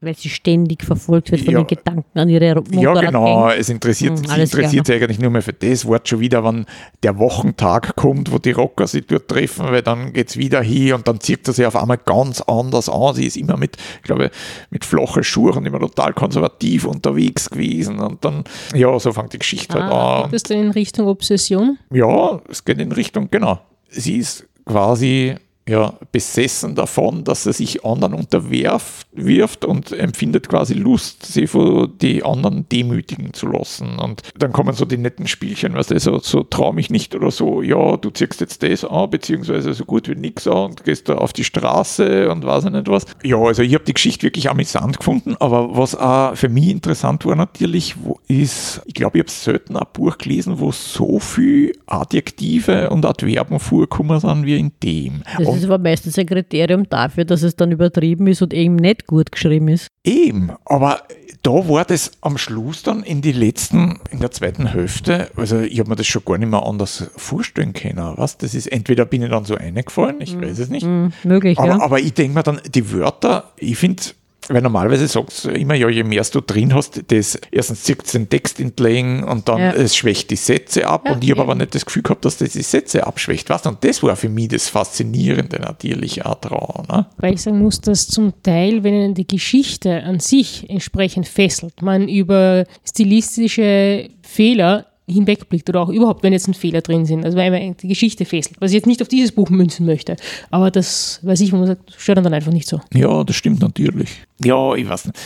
Weil 0.04 0.16
sie 0.16 0.28
ständig 0.28 0.84
verfolgt 0.84 1.30
wird 1.30 1.40
von 1.42 1.52
Ja. 1.54 1.60
den 1.62 1.66
Gedanken 1.66 2.18
an 2.18 2.28
ihre 2.28 2.44
ja, 2.46 2.54
Motorradgänge. 2.54 3.06
genau. 3.06 3.48
Es 3.50 3.68
interessiert, 3.68 4.10
Hm, 4.18 4.24
sie 4.24 4.28
alles 4.30 4.52
interessiert 4.54 4.86
sich 4.86 4.96
eigentlich 4.96 5.18
nur 5.18 5.30
mehr 5.30 5.42
für 5.42 5.52
das 5.52 5.84
Wort 5.86 6.08
schon 6.08 6.20
wieder, 6.20 6.44
wenn 6.44 6.66
der 7.02 7.18
Wochentag 7.18 7.96
kommt, 7.96 8.30
wo 8.32 8.38
die 8.38 8.50
Rocker 8.52 8.86
sich 8.86 9.06
dort 9.06 9.28
treffen, 9.28 9.66
weil 9.66 9.82
dann 9.82 10.12
geht 10.12 10.28
es 10.30 10.36
wieder 10.36 10.62
hin 10.62 10.92
und 10.94 11.08
dann 11.08 11.20
zieht 11.20 11.46
er 11.48 11.54
sich 11.54 11.64
auf 11.66 11.76
einmal 11.76 11.98
ganz 11.98 12.40
anders 12.42 12.88
an. 12.88 13.14
Sie 13.14 13.26
ist 13.26 13.36
immer 13.36 13.56
mit, 13.56 13.76
ich 13.96 14.02
glaube, 14.02 14.30
mit 14.70 14.84
flachen 14.84 15.24
Schuhen 15.24 15.64
immer 15.64 15.80
total 15.80 16.12
konservativ 16.12 16.84
unterwegs 16.84 17.48
gewesen 17.50 17.98
und 18.00 18.24
dann, 18.24 18.44
ja, 18.74 18.98
so 18.98 19.12
fängt 19.12 19.32
die 19.32 19.38
Geschichte 19.38 19.78
Ah, 19.78 19.82
halt 19.82 19.92
an. 19.92 20.22
geht 20.30 20.32
das 20.34 20.42
dann 20.44 20.58
in 20.58 20.70
Richtung 20.70 21.06
Obsession? 21.08 21.78
Ja, 21.92 22.40
es 22.48 22.64
geht 22.64 22.78
in 22.80 22.92
Richtung, 22.92 23.28
genau. 23.30 23.58
Sie 23.88 24.16
ist 24.18 24.46
quasi 24.66 25.34
ja, 25.68 25.94
besessen 26.12 26.74
davon, 26.74 27.24
dass 27.24 27.46
er 27.46 27.54
sich 27.54 27.84
anderen 27.84 28.12
unterwirft 28.12 29.06
wirft 29.12 29.64
und 29.64 29.92
empfindet 29.92 30.48
quasi 30.48 30.74
Lust, 30.74 31.24
sie 31.24 31.46
von 31.46 31.92
die 32.00 32.22
anderen 32.22 32.68
demütigen 32.68 33.32
zu 33.32 33.46
lassen. 33.46 33.98
Und 33.98 34.22
dann 34.36 34.52
kommen 34.52 34.74
so 34.74 34.84
die 34.84 34.98
netten 34.98 35.26
Spielchen, 35.26 35.74
weißt 35.74 35.92
du, 35.92 36.00
so, 36.00 36.18
so 36.18 36.42
trau 36.42 36.72
mich 36.72 36.90
nicht 36.90 37.14
oder 37.14 37.30
so, 37.30 37.62
ja, 37.62 37.96
du 37.96 38.10
ziehst 38.10 38.40
jetzt 38.40 38.62
das 38.62 38.84
an, 38.84 39.08
beziehungsweise 39.08 39.72
so 39.72 39.84
gut 39.84 40.08
wie 40.08 40.14
nix 40.14 40.46
an 40.46 40.70
und 40.70 40.84
gehst 40.84 41.08
da 41.08 41.14
auf 41.14 41.32
die 41.32 41.44
Straße 41.44 42.30
und 42.30 42.44
weiß 42.44 42.66
ich 42.66 42.70
nicht 42.70 42.88
was. 42.88 43.06
Ja, 43.22 43.38
also 43.38 43.62
ich 43.62 43.72
habe 43.74 43.84
die 43.84 43.94
Geschichte 43.94 44.24
wirklich 44.24 44.50
amüsant 44.50 44.98
gefunden, 44.98 45.36
aber 45.40 45.76
was 45.76 45.94
auch 45.96 46.36
für 46.36 46.48
mich 46.48 46.68
interessant 46.68 47.24
war 47.24 47.36
natürlich, 47.36 47.94
wo 48.02 48.18
ist, 48.28 48.82
ich 48.84 48.94
glaube, 48.94 49.18
ich 49.18 49.22
habe 49.22 49.30
selten 49.30 49.76
ein 49.76 49.86
Buch 49.92 50.18
gelesen, 50.18 50.58
wo 50.58 50.72
so 50.72 51.18
viel 51.20 51.72
Adjektive 51.86 52.90
und 52.90 53.06
Adverben 53.06 53.60
vorkommen 53.60 54.20
sind 54.20 54.44
wie 54.44 54.58
in 54.58 54.72
dem. 54.82 55.22
Das 55.38 55.53
Ist 55.56 55.64
aber 55.64 55.78
meistens 55.78 56.18
ein 56.18 56.26
Kriterium 56.26 56.88
dafür, 56.88 57.24
dass 57.24 57.42
es 57.42 57.56
dann 57.56 57.72
übertrieben 57.72 58.26
ist 58.26 58.42
und 58.42 58.52
eben 58.54 58.76
nicht 58.76 59.06
gut 59.06 59.32
geschrieben 59.32 59.68
ist. 59.68 59.88
Eben, 60.04 60.52
aber 60.64 61.02
da 61.42 61.50
war 61.50 61.84
das 61.84 62.12
am 62.22 62.38
Schluss 62.38 62.82
dann 62.82 63.02
in 63.02 63.20
die 63.20 63.32
letzten, 63.32 64.00
in 64.10 64.20
der 64.20 64.30
zweiten 64.30 64.66
Hälfte, 64.66 65.28
also 65.36 65.60
ich 65.60 65.78
habe 65.78 65.90
mir 65.90 65.96
das 65.96 66.06
schon 66.06 66.24
gar 66.24 66.38
nicht 66.38 66.50
mehr 66.50 66.64
anders 66.64 67.10
vorstellen 67.16 67.74
können. 67.74 68.14
Was? 68.16 68.38
Das 68.38 68.54
ist, 68.54 68.66
entweder 68.66 69.04
bin 69.04 69.22
ich 69.22 69.30
dann 69.30 69.44
so 69.44 69.54
eingefallen, 69.54 70.20
ich 70.20 70.40
weiß 70.40 70.58
es 70.58 70.68
nicht. 70.70 70.84
Hm, 70.84 71.12
möglich, 71.22 71.58
Aber, 71.58 71.68
ja. 71.68 71.80
aber 71.80 72.00
ich 72.00 72.14
denke 72.14 72.34
mir 72.34 72.42
dann, 72.42 72.60
die 72.74 72.92
Wörter, 72.92 73.52
ich 73.58 73.76
finde, 73.76 74.02
weil 74.48 74.62
normalerweise 74.62 75.06
sagst 75.08 75.44
du 75.44 75.50
immer, 75.50 75.74
ja, 75.74 75.88
je 75.88 76.04
mehr 76.04 76.22
du 76.32 76.40
drin 76.40 76.74
hast, 76.74 77.02
das 77.08 77.38
erstens 77.50 77.82
zieht 77.84 78.12
den 78.12 78.28
Text 78.28 78.60
entlegen 78.60 79.24
und 79.24 79.48
dann 79.48 79.58
Ja. 79.58 79.72
es 79.72 79.96
schwächt 79.96 80.30
die 80.30 80.36
Sätze 80.36 80.86
ab. 80.86 81.02
Ja, 81.06 81.12
und 81.12 81.24
ich 81.24 81.30
habe 81.30 81.42
aber 81.42 81.54
nicht 81.54 81.74
das 81.74 81.84
Gefühl 81.86 82.02
gehabt, 82.02 82.24
dass 82.24 82.38
das 82.38 82.52
die 82.52 82.62
Sätze 82.62 83.06
abschwächt. 83.06 83.48
Weißt? 83.50 83.66
Und 83.66 83.82
das 83.84 84.02
war 84.02 84.16
für 84.16 84.28
mich 84.28 84.48
das 84.48 84.68
Faszinierende 84.68 85.60
natürlich 85.60 86.24
auch 86.24 86.36
dran. 86.36 86.86
Ne? 86.90 87.06
Weil 87.18 87.34
ich 87.34 87.42
sagen 87.42 87.60
muss, 87.60 87.80
dass 87.80 88.06
zum 88.08 88.32
Teil, 88.42 88.84
wenn 88.84 88.94
ihnen 88.94 89.14
die 89.14 89.26
Geschichte 89.26 90.02
an 90.02 90.20
sich 90.20 90.68
entsprechend 90.68 91.26
fesselt, 91.28 91.82
man 91.82 92.08
über 92.08 92.64
stilistische 92.84 94.08
Fehler 94.22 94.86
hinwegblickt 95.06 95.68
oder 95.68 95.80
auch 95.80 95.88
überhaupt, 95.88 96.22
wenn 96.22 96.32
jetzt 96.32 96.48
ein 96.48 96.54
Fehler 96.54 96.80
drin 96.80 97.04
sind, 97.04 97.24
also 97.24 97.36
wenn 97.36 97.52
man 97.52 97.76
die 97.76 97.88
Geschichte 97.88 98.24
fesselt, 98.24 98.60
was 98.60 98.70
ich 98.70 98.76
jetzt 98.76 98.86
nicht 98.86 99.02
auf 99.02 99.08
dieses 99.08 99.32
Buch 99.32 99.50
münzen 99.50 99.86
möchte, 99.86 100.16
aber 100.50 100.70
das 100.70 101.20
weiß 101.22 101.40
ich, 101.40 101.52
wo 101.52 101.56
man 101.56 101.66
sagt, 101.66 101.94
stört 101.96 102.18
dann 102.18 102.32
einfach 102.32 102.52
nicht 102.52 102.68
so. 102.68 102.80
Ja, 102.92 103.22
das 103.24 103.36
stimmt 103.36 103.60
natürlich. 103.60 104.10
Ja, 104.42 104.74
ich 104.74 104.88
weiß 104.88 105.06
nicht. 105.06 105.18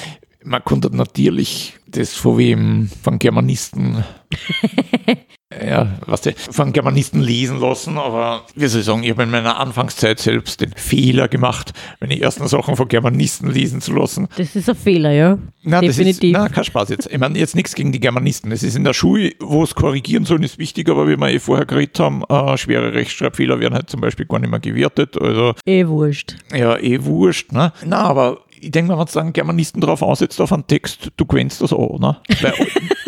Man 0.44 0.64
konnte 0.64 0.94
natürlich 0.94 1.75
das 1.86 2.14
von 2.14 2.38
wem, 2.38 2.88
von 3.02 3.19
Germanisten, 3.19 4.04
ja, 5.64 5.98
was 6.04 6.20
du, 6.20 6.34
von 6.50 6.74
Germanisten 6.74 7.20
lesen 7.22 7.58
lassen, 7.58 7.96
aber 7.96 8.42
wie 8.54 8.66
soll 8.66 8.80
ich 8.80 8.86
sagen, 8.86 9.02
ich 9.02 9.10
habe 9.10 9.22
in 9.22 9.30
meiner 9.30 9.58
Anfangszeit 9.58 10.18
selbst 10.18 10.60
den 10.60 10.72
Fehler 10.76 11.26
gemacht, 11.28 11.72
meine 12.00 12.20
ersten 12.20 12.46
Sachen 12.48 12.76
von 12.76 12.86
Germanisten 12.86 13.50
lesen 13.50 13.80
zu 13.80 13.94
lassen. 13.94 14.28
Das 14.36 14.54
ist 14.54 14.68
ein 14.68 14.76
Fehler, 14.76 15.10
ja. 15.12 15.38
Na, 15.62 15.80
das 15.80 15.90
ist, 15.90 15.98
Definitiv. 15.98 16.32
na, 16.34 16.48
kein 16.50 16.64
Spaß 16.64 16.90
jetzt. 16.90 17.10
Ich 17.10 17.18
meine, 17.18 17.38
jetzt 17.38 17.54
nichts 17.56 17.74
gegen 17.74 17.92
die 17.92 18.00
Germanisten. 18.00 18.52
Es 18.52 18.62
ist 18.62 18.76
in 18.76 18.84
der 18.84 18.92
Schule, 18.92 19.32
wo 19.40 19.62
es 19.62 19.74
korrigieren 19.74 20.26
sollen, 20.26 20.42
ist 20.42 20.58
wichtig, 20.58 20.88
aber 20.90 21.08
wie 21.08 21.16
wir 21.16 21.28
eh 21.30 21.38
vorher 21.38 21.64
geredet 21.64 21.98
haben, 21.98 22.22
äh, 22.28 22.58
schwere 22.58 22.92
Rechtschreibfehler 22.92 23.58
werden 23.58 23.74
halt 23.74 23.88
zum 23.88 24.02
Beispiel 24.02 24.26
gar 24.26 24.40
nicht 24.40 24.50
mehr 24.50 24.60
gewertet. 24.60 25.20
Also 25.20 25.54
Eh 25.64 25.86
wurscht. 25.86 26.36
ja, 26.54 26.76
eh 26.78 27.02
wurscht, 27.04 27.52
ne? 27.52 27.72
Na, 27.86 28.02
aber 28.02 28.40
ich 28.60 28.70
denke 28.70 28.92
mal, 28.92 28.98
wenn 28.98 29.06
du 29.12 29.18
einen 29.18 29.32
Germanisten 29.32 29.80
drauf 29.80 30.02
aussetzt 30.02 30.40
auf 30.42 30.52
einen 30.52 30.66
Text, 30.66 31.10
du 31.16 31.24
gewennst 31.24 31.62
das 31.62 31.72
auch, 31.72 31.98
ne? 31.98 32.18
Weil, 32.42 32.52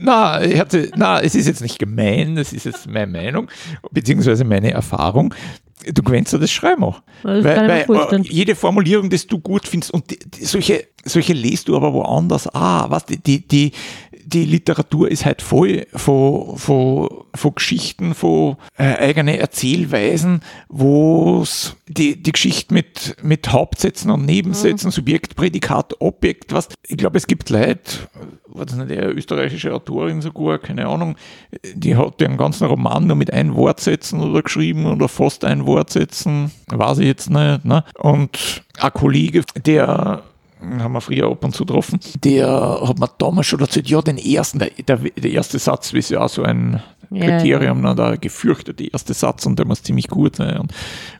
na, 0.00 0.42
ich 0.42 0.58
hatte, 0.58 0.90
na, 0.96 1.20
es 1.20 1.34
ist 1.34 1.46
jetzt 1.46 1.62
nicht 1.62 1.78
gemein, 1.78 2.36
das 2.36 2.52
ist 2.52 2.64
jetzt 2.66 2.86
meine 2.88 3.06
Meinung, 3.06 3.50
beziehungsweise 3.90 4.44
meine 4.44 4.70
Erfahrung. 4.70 5.34
Du 5.92 6.02
gewennst 6.02 6.32
ja 6.32 6.38
das 6.38 6.50
Schreiben 6.50 6.82
auch. 6.82 7.02
Das 7.22 7.44
Weil, 7.44 7.86
weil 7.88 8.20
äh, 8.20 8.22
jede 8.22 8.54
Formulierung, 8.54 9.10
die 9.10 9.26
du 9.26 9.38
gut 9.38 9.68
findest, 9.68 9.92
und 9.92 10.10
die, 10.10 10.18
die, 10.18 10.44
solche, 10.44 10.86
solche 11.04 11.32
lest 11.32 11.68
du 11.68 11.76
aber 11.76 11.92
woanders. 11.92 12.52
Ah, 12.54 12.86
was, 12.88 13.04
die, 13.06 13.18
die, 13.18 13.46
die, 13.46 13.72
die 14.26 14.44
Literatur 14.44 15.08
ist 15.08 15.24
halt 15.24 15.40
voll 15.40 15.86
von, 15.94 16.56
von, 16.58 17.08
von 17.32 17.54
Geschichten, 17.54 18.14
von 18.14 18.56
äh, 18.76 18.96
eigenen 18.96 19.38
Erzählweisen, 19.38 20.40
wo 20.68 21.44
die, 21.86 22.20
die 22.20 22.32
Geschichte 22.32 22.74
mit, 22.74 23.16
mit 23.22 23.52
Hauptsätzen 23.52 24.10
und 24.10 24.26
Nebensätzen, 24.26 24.90
Subjekt, 24.90 25.36
Prädikat, 25.36 26.00
Objekt, 26.00 26.52
was, 26.52 26.68
ich 26.88 26.96
glaube, 26.96 27.18
es 27.18 27.28
gibt 27.28 27.50
Leute, 27.50 28.08
war 28.48 28.66
das 28.66 28.74
nicht 28.74 28.90
eine 28.90 29.10
österreichische 29.10 29.72
Autorin 29.72 30.20
sogar, 30.20 30.58
keine 30.58 30.88
Ahnung, 30.88 31.14
die 31.74 31.94
hat 31.94 32.20
den 32.20 32.36
ganzen 32.36 32.66
Roman 32.66 33.06
nur 33.06 33.16
mit 33.16 33.32
ein 33.32 33.54
Wortsätzen 33.54 34.20
oder 34.20 34.42
geschrieben 34.42 34.86
oder 34.86 35.08
fast 35.08 35.44
ein 35.44 35.66
Wortsätzen, 35.66 36.50
weiß 36.66 36.98
ich 36.98 37.06
jetzt 37.06 37.30
nicht. 37.30 37.64
Ne? 37.64 37.84
Und 37.94 38.64
ein 38.80 38.92
Kollege, 38.92 39.44
der 39.64 40.24
haben 40.78 40.92
wir 40.92 41.00
früher 41.00 41.30
ab 41.30 41.44
und 41.44 41.54
zu 41.54 41.64
getroffen, 41.64 42.00
der 42.24 42.48
hat 42.82 42.98
mir 42.98 43.08
damals 43.18 43.46
schon 43.46 43.60
erzählt, 43.60 43.88
ja, 43.88 44.00
den 44.02 44.18
ersten, 44.18 44.58
der, 44.58 44.70
der, 44.70 44.96
der 44.96 45.30
erste 45.30 45.58
Satz 45.58 45.92
ist 45.92 46.10
ja 46.10 46.20
auch 46.20 46.28
so 46.28 46.42
ein 46.42 46.82
Ja, 47.10 47.38
Kriterium, 47.38 47.80
ne, 47.80 47.94
der 47.94 48.16
gefürchtete 48.18 48.84
erste 48.84 49.14
Satz 49.14 49.46
und 49.46 49.58
der 49.58 49.66
muss 49.66 49.82
ziemlich 49.82 50.08
gut 50.08 50.36
sein 50.36 50.58
und 50.58 50.72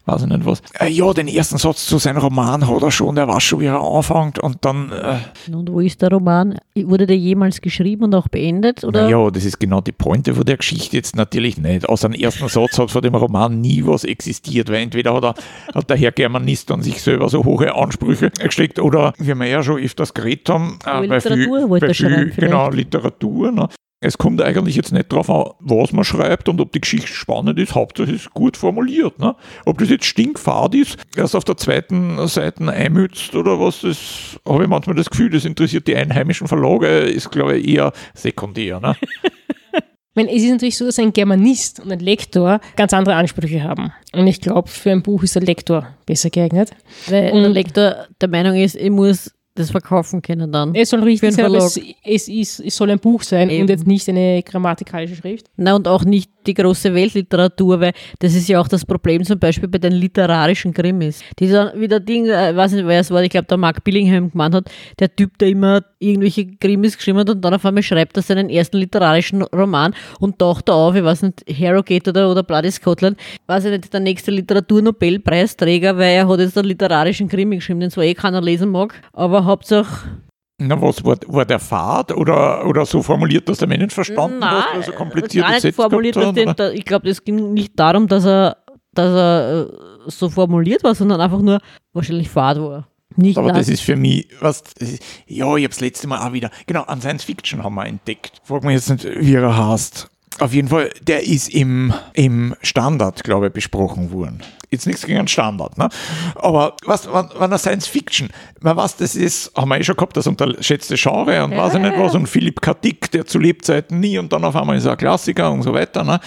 weiß 0.06 0.22
ich 0.22 0.28
nicht 0.28 0.44
was. 0.44 0.62
Äh, 0.78 0.88
ja, 0.88 1.12
den 1.12 1.28
ersten 1.28 1.58
Satz 1.58 1.86
zu 1.86 1.98
seinem 1.98 2.18
Roman 2.18 2.68
hat 2.68 2.82
er 2.82 2.90
schon, 2.90 3.14
der 3.14 3.28
weiß 3.28 3.42
schon, 3.42 3.60
wie 3.60 3.66
er 3.66 3.80
anfängt 3.80 4.38
und 4.38 4.64
dann 4.64 4.92
äh, 4.92 5.52
Und 5.52 5.70
wo 5.70 5.80
ist 5.80 6.02
der 6.02 6.10
Roman? 6.10 6.58
Wurde 6.76 7.06
der 7.06 7.16
jemals 7.16 7.60
geschrieben 7.60 8.04
und 8.04 8.14
auch 8.14 8.28
beendet? 8.28 8.84
Oder? 8.84 9.08
Ja, 9.08 9.30
das 9.30 9.44
ist 9.44 9.58
genau 9.58 9.80
die 9.80 9.92
Pointe 9.92 10.34
von 10.34 10.44
der 10.44 10.56
Geschichte 10.56 10.96
jetzt 10.96 11.16
natürlich 11.16 11.58
nicht. 11.58 11.88
Aus 11.88 12.00
dem 12.00 12.12
ersten 12.12 12.48
Satz 12.48 12.78
hat 12.78 12.90
von 12.90 13.02
dem 13.02 13.14
Roman 13.14 13.60
nie 13.60 13.84
was 13.84 14.04
existiert, 14.04 14.68
weil 14.68 14.82
entweder 14.82 15.14
hat, 15.14 15.24
er, 15.24 15.34
hat 15.74 15.90
der 15.90 15.96
Herr 15.96 16.12
Germanist 16.12 16.70
an 16.70 16.82
sich 16.82 17.02
selber 17.02 17.28
so 17.28 17.44
hohe 17.44 17.74
Ansprüche 17.74 18.30
gesteckt 18.30 18.78
oder, 18.78 19.12
wie 19.18 19.34
wir 19.34 19.46
ja 19.46 19.62
schon 19.62 19.80
öfters 19.80 20.14
geredet 20.14 20.48
haben, 20.48 20.78
Aber 20.84 21.06
bei 21.06 21.16
Literatur 21.16 21.68
wollte 21.68 21.86
bei 21.86 21.94
schreiben 21.94 22.32
genau, 22.36 22.70
Literatur. 22.70 23.52
Ne? 23.52 23.68
Es 24.06 24.18
kommt 24.18 24.40
eigentlich 24.40 24.76
jetzt 24.76 24.92
nicht 24.92 25.10
darauf 25.12 25.28
an, 25.28 25.50
was 25.58 25.90
man 25.92 26.04
schreibt 26.04 26.48
und 26.48 26.60
ob 26.60 26.70
die 26.70 26.80
Geschichte 26.80 27.08
spannend 27.12 27.58
ist. 27.58 27.74
Hauptsache 27.74 28.08
es 28.10 28.22
ist 28.22 28.30
gut 28.34 28.56
formuliert. 28.56 29.18
Ne? 29.18 29.34
Ob 29.64 29.78
das 29.78 29.90
jetzt 29.90 30.04
stinkfad 30.04 30.76
ist, 30.76 30.96
erst 31.16 31.34
auf 31.34 31.42
der 31.42 31.56
zweiten 31.56 32.24
Seite 32.28 32.70
einmützt 32.70 33.34
oder 33.34 33.58
was, 33.58 33.80
das 33.80 34.38
habe 34.48 34.62
ich 34.62 34.68
manchmal 34.68 34.94
das 34.94 35.10
Gefühl, 35.10 35.30
das 35.30 35.44
interessiert 35.44 35.88
die 35.88 35.96
einheimischen 35.96 36.46
Verlage, 36.46 36.86
ist 36.86 37.30
glaube 37.32 37.58
ich 37.58 37.66
eher 37.68 37.92
sekundär. 38.14 38.78
Ne? 38.80 38.94
Ich 40.18 40.24
meine, 40.24 40.34
es 40.34 40.42
ist 40.44 40.50
natürlich 40.50 40.78
so, 40.78 40.86
dass 40.86 40.98
ein 40.98 41.12
Germanist 41.12 41.78
und 41.78 41.92
ein 41.92 41.98
Lektor 41.98 42.58
ganz 42.76 42.94
andere 42.94 43.16
Ansprüche 43.16 43.62
haben. 43.62 43.92
Und 44.14 44.26
ich 44.26 44.40
glaube, 44.40 44.66
für 44.70 44.90
ein 44.90 45.02
Buch 45.02 45.22
ist 45.22 45.34
der 45.34 45.42
Lektor 45.42 45.88
besser 46.06 46.30
geeignet. 46.30 46.70
Weil 47.08 47.32
Und- 47.32 47.42
der 47.42 47.50
Lektor 47.50 48.06
der 48.18 48.28
Meinung 48.30 48.56
ist, 48.56 48.76
ich 48.76 48.88
muss 48.88 49.34
das 49.58 49.70
verkaufen 49.70 50.22
können 50.22 50.52
dann. 50.52 50.74
Es 50.74 50.90
soll 50.90 51.02
richtig 51.02 51.32
sein, 51.34 51.46
aber 51.46 51.58
es, 51.58 51.80
es, 52.04 52.28
ist, 52.28 52.60
es 52.60 52.76
soll 52.76 52.90
ein 52.90 52.98
Buch 52.98 53.22
sein 53.22 53.50
Eben. 53.50 53.62
und 53.62 53.70
jetzt 53.70 53.86
nicht 53.86 54.08
eine 54.08 54.42
grammatikalische 54.42 55.16
Schrift. 55.16 55.46
Na, 55.56 55.74
und 55.74 55.88
auch 55.88 56.04
nicht 56.04 56.30
die 56.46 56.54
große 56.54 56.94
Weltliteratur, 56.94 57.80
weil 57.80 57.92
das 58.18 58.34
ist 58.34 58.48
ja 58.48 58.60
auch 58.60 58.68
das 58.68 58.84
Problem 58.84 59.24
zum 59.24 59.38
Beispiel 59.38 59.68
bei 59.68 59.78
den 59.78 59.92
literarischen 59.92 60.72
Krimis. 60.72 61.22
Dieser, 61.38 61.72
wie 61.76 61.88
der 61.88 62.00
Ding, 62.00 62.26
äh, 62.26 62.54
weiß 62.54 62.72
nicht, 62.72 62.86
wer 62.86 63.00
es 63.00 63.10
war, 63.10 63.22
ich 63.22 63.30
glaube, 63.30 63.46
der 63.46 63.56
Mark 63.56 63.84
Billingham 63.84 64.30
gemeint 64.30 64.54
hat, 64.54 64.70
der 64.98 65.14
Typ, 65.14 65.38
der 65.38 65.48
immer 65.48 65.82
irgendwelche 65.98 66.46
Krimis 66.46 66.96
geschrieben 66.96 67.18
hat 67.18 67.30
und 67.30 67.44
dann 67.44 67.54
auf 67.54 67.64
einmal 67.64 67.82
schreibt 67.82 68.16
er 68.16 68.22
seinen 68.22 68.50
ersten 68.50 68.78
literarischen 68.78 69.42
Roman 69.42 69.94
und 70.20 70.38
taucht 70.38 70.68
da 70.68 70.74
auf, 70.74 70.94
ich 70.94 71.04
weiß 71.04 71.22
nicht, 71.22 71.44
Harrogate 71.48 72.10
oder, 72.10 72.30
oder 72.30 72.42
Bloody 72.42 72.70
Scotland, 72.70 73.18
weiß 73.46 73.66
ich 73.66 73.70
nicht, 73.72 73.92
der 73.92 74.00
nächste 74.00 74.30
Literaturnobelpreisträger, 74.30 75.96
weil 75.96 76.16
er 76.16 76.28
hat 76.28 76.40
jetzt 76.40 76.58
einen 76.58 76.68
literarischen 76.68 77.28
Krimi 77.28 77.56
geschrieben, 77.56 77.80
den 77.80 77.90
zwar 77.90 78.04
eh 78.04 78.14
keiner 78.14 78.40
lesen 78.40 78.70
mag, 78.70 78.94
aber 79.12 79.44
Hauptsache 79.44 80.25
Na, 80.58 80.80
was 80.80 81.04
war, 81.04 81.18
war 81.26 81.44
der 81.44 81.58
Fahrt 81.58 82.12
oder, 82.12 82.66
oder 82.66 82.86
so 82.86 83.02
formuliert, 83.02 83.48
dass 83.48 83.58
der 83.58 83.68
Mensch 83.68 83.92
verstanden 83.92 84.38
Nein, 84.38 84.50
hat, 84.50 84.74
also 84.74 84.92
kompliziert 84.92 85.46
gar 85.46 85.60
nicht 85.60 85.74
formuliert, 85.74 86.16
dass 86.16 86.32
den, 86.32 86.54
da, 86.56 86.70
ich 86.70 86.84
glaube, 86.84 87.10
es 87.10 87.22
ging 87.22 87.52
nicht 87.52 87.78
darum, 87.78 88.08
dass 88.08 88.24
er, 88.24 88.56
dass 88.94 89.14
er 89.14 89.68
äh, 89.68 90.10
so 90.10 90.30
formuliert 90.30 90.82
war, 90.82 90.94
sondern 90.94 91.20
einfach 91.20 91.42
nur 91.42 91.60
wahrscheinlich 91.92 92.30
Fahrt 92.30 92.58
war. 92.58 92.88
Nicht 93.16 93.36
Aber 93.36 93.52
das 93.52 93.68
ist 93.68 93.82
für 93.82 93.96
mich, 93.96 94.28
was, 94.40 94.62
ist, 94.78 95.02
ja, 95.26 95.56
ich 95.56 95.64
habe 95.64 95.68
das 95.68 95.80
letzte 95.80 96.06
Mal 96.06 96.26
auch 96.26 96.32
wieder, 96.32 96.50
genau, 96.66 96.82
an 96.82 97.00
Science 97.00 97.24
Fiction 97.24 97.62
haben 97.62 97.74
wir 97.74 97.86
entdeckt. 97.86 98.40
Frag 98.42 98.64
mich 98.64 98.74
jetzt 98.74 98.90
nicht, 98.90 99.04
wie 99.04 99.34
er 99.34 99.56
heißt. 99.56 100.10
Auf 100.38 100.52
jeden 100.52 100.68
Fall, 100.68 100.90
der 101.00 101.26
ist 101.26 101.48
im, 101.48 101.94
im 102.12 102.54
Standard, 102.62 103.24
glaube 103.24 103.46
ich, 103.46 103.52
besprochen 103.52 104.12
worden. 104.12 104.42
Jetzt 104.70 104.86
nichts 104.86 105.06
gegen 105.06 105.18
einen 105.18 105.28
Standard, 105.28 105.78
ne? 105.78 105.88
Aber 106.34 106.74
was, 106.84 107.06
wenn, 107.10 107.28
wenn 107.38 107.52
er 107.52 107.58
Science 107.58 107.86
Fiction, 107.86 108.28
man 108.60 108.76
weiß, 108.76 108.96
das 108.96 109.14
ist, 109.14 109.52
haben 109.56 109.68
wir 109.68 109.78
eh 109.78 109.84
schon 109.84 109.96
gehabt, 109.96 110.16
das 110.16 110.26
unterschätzte 110.26 110.96
Genre 110.96 111.42
und 111.44 111.56
weiß 111.56 111.74
ich 111.74 111.80
nicht 111.80 111.96
was, 111.96 112.14
und 112.14 112.26
Philipp 112.26 112.60
K. 112.60 112.74
Dick, 112.74 113.10
der 113.12 113.24
zu 113.24 113.38
Lebzeiten 113.38 114.00
nie 114.00 114.18
und 114.18 114.32
dann 114.32 114.44
auf 114.44 114.56
einmal 114.56 114.76
ist 114.76 114.84
er 114.84 114.92
ein 114.92 114.98
Klassiker 114.98 115.50
und 115.50 115.62
so 115.62 115.72
weiter, 115.72 116.04
ne? 116.04 116.20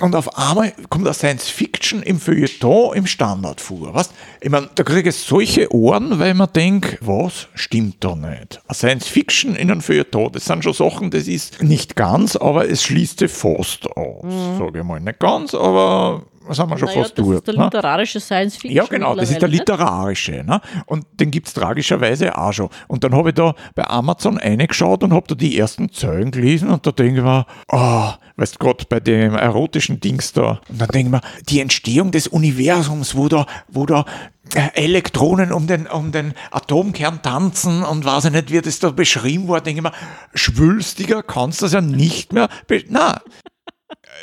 Und 0.00 0.14
auf 0.14 0.36
einmal 0.38 0.72
kommt 0.88 1.06
der 1.06 1.14
Science 1.14 1.48
Fiction 1.48 1.67
im 2.04 2.20
Feuilleton 2.20 2.94
im 2.96 3.06
Standard 3.06 3.60
vor, 3.60 3.94
was? 3.94 4.10
Ich 4.40 4.50
meine, 4.50 4.68
da 4.74 4.82
kriege 4.82 5.08
ich 5.10 5.16
solche 5.16 5.72
Ohren, 5.74 6.18
weil 6.18 6.34
man 6.34 6.52
denkt, 6.52 6.98
was 7.00 7.48
stimmt 7.54 7.96
da 8.00 8.14
nicht? 8.14 8.60
Science 8.72 9.06
Fiction 9.06 9.56
in 9.56 9.70
einem 9.70 9.80
Feuilleton, 9.80 10.32
das 10.32 10.44
sind 10.44 10.64
schon 10.64 10.72
Sachen, 10.72 11.10
das 11.10 11.28
ist 11.28 11.62
nicht 11.62 11.96
ganz, 11.96 12.36
aber 12.36 12.68
es 12.68 12.82
schließt 12.82 13.20
sich 13.20 13.30
fast 13.30 13.86
aus, 13.96 14.24
sage 14.58 14.80
ich 14.80 14.84
mal. 14.84 15.00
Nicht 15.00 15.18
ganz, 15.18 15.54
aber 15.54 16.24
was 16.48 16.58
haben 16.58 16.70
wir 16.70 16.78
schon 16.78 16.88
naja, 16.88 17.02
fast 17.02 17.18
das 17.18 17.24
durch. 17.24 17.38
ist 17.38 17.46
der 17.46 17.56
ne? 17.56 17.64
literarische 17.64 18.20
Science 18.20 18.56
Fiction. 18.56 18.76
Ja, 18.76 18.84
genau, 18.86 19.14
das 19.14 19.30
ist 19.30 19.42
der 19.42 19.48
mittlerweile, 19.48 19.82
literarische. 19.82 20.44
Ne? 20.44 20.60
Und 20.86 21.06
den 21.20 21.30
gibt 21.30 21.48
es 21.48 21.54
tragischerweise 21.54 22.36
auch 22.36 22.52
schon. 22.52 22.68
Und 22.86 23.04
dann 23.04 23.14
habe 23.14 23.30
ich 23.30 23.34
da 23.34 23.54
bei 23.74 23.86
Amazon 23.86 24.38
reingeschaut 24.38 25.04
und 25.04 25.12
habe 25.12 25.26
da 25.28 25.34
die 25.34 25.58
ersten 25.58 25.92
Zeilen 25.92 26.30
gelesen 26.30 26.70
und 26.70 26.86
da 26.86 26.92
denke 26.92 27.18
ich 27.18 27.24
mir, 27.24 27.46
oh, 27.68 28.10
weißt 28.36 28.54
du, 28.54 28.58
gerade 28.58 28.84
bei 28.88 29.00
dem 29.00 29.34
erotischen 29.34 30.00
Dings 30.00 30.32
da. 30.32 30.60
Und 30.68 30.80
dann 30.80 30.88
denke 30.88 31.16
ich 31.16 31.22
mir, 31.22 31.44
die 31.48 31.60
Entstehung 31.60 32.10
des 32.10 32.28
Universums, 32.28 33.14
wo 33.14 33.28
da, 33.28 33.46
wo 33.68 33.86
da 33.86 34.04
Elektronen 34.74 35.52
um 35.52 35.66
den, 35.66 35.86
um 35.86 36.12
den 36.12 36.34
Atomkern 36.50 37.20
tanzen 37.22 37.82
und 37.82 38.04
weiß 38.04 38.26
ich 38.26 38.32
nicht, 38.32 38.50
wie 38.50 38.60
das 38.60 38.78
da 38.78 38.90
beschrieben 38.90 39.48
war, 39.48 39.60
denke 39.60 39.80
ich 39.80 39.82
mir, 39.82 39.92
schwülstiger 40.34 41.22
kannst 41.22 41.60
du 41.60 41.66
das 41.66 41.72
ja 41.74 41.80
nicht 41.80 42.32
mehr. 42.32 42.48
Na, 42.88 43.20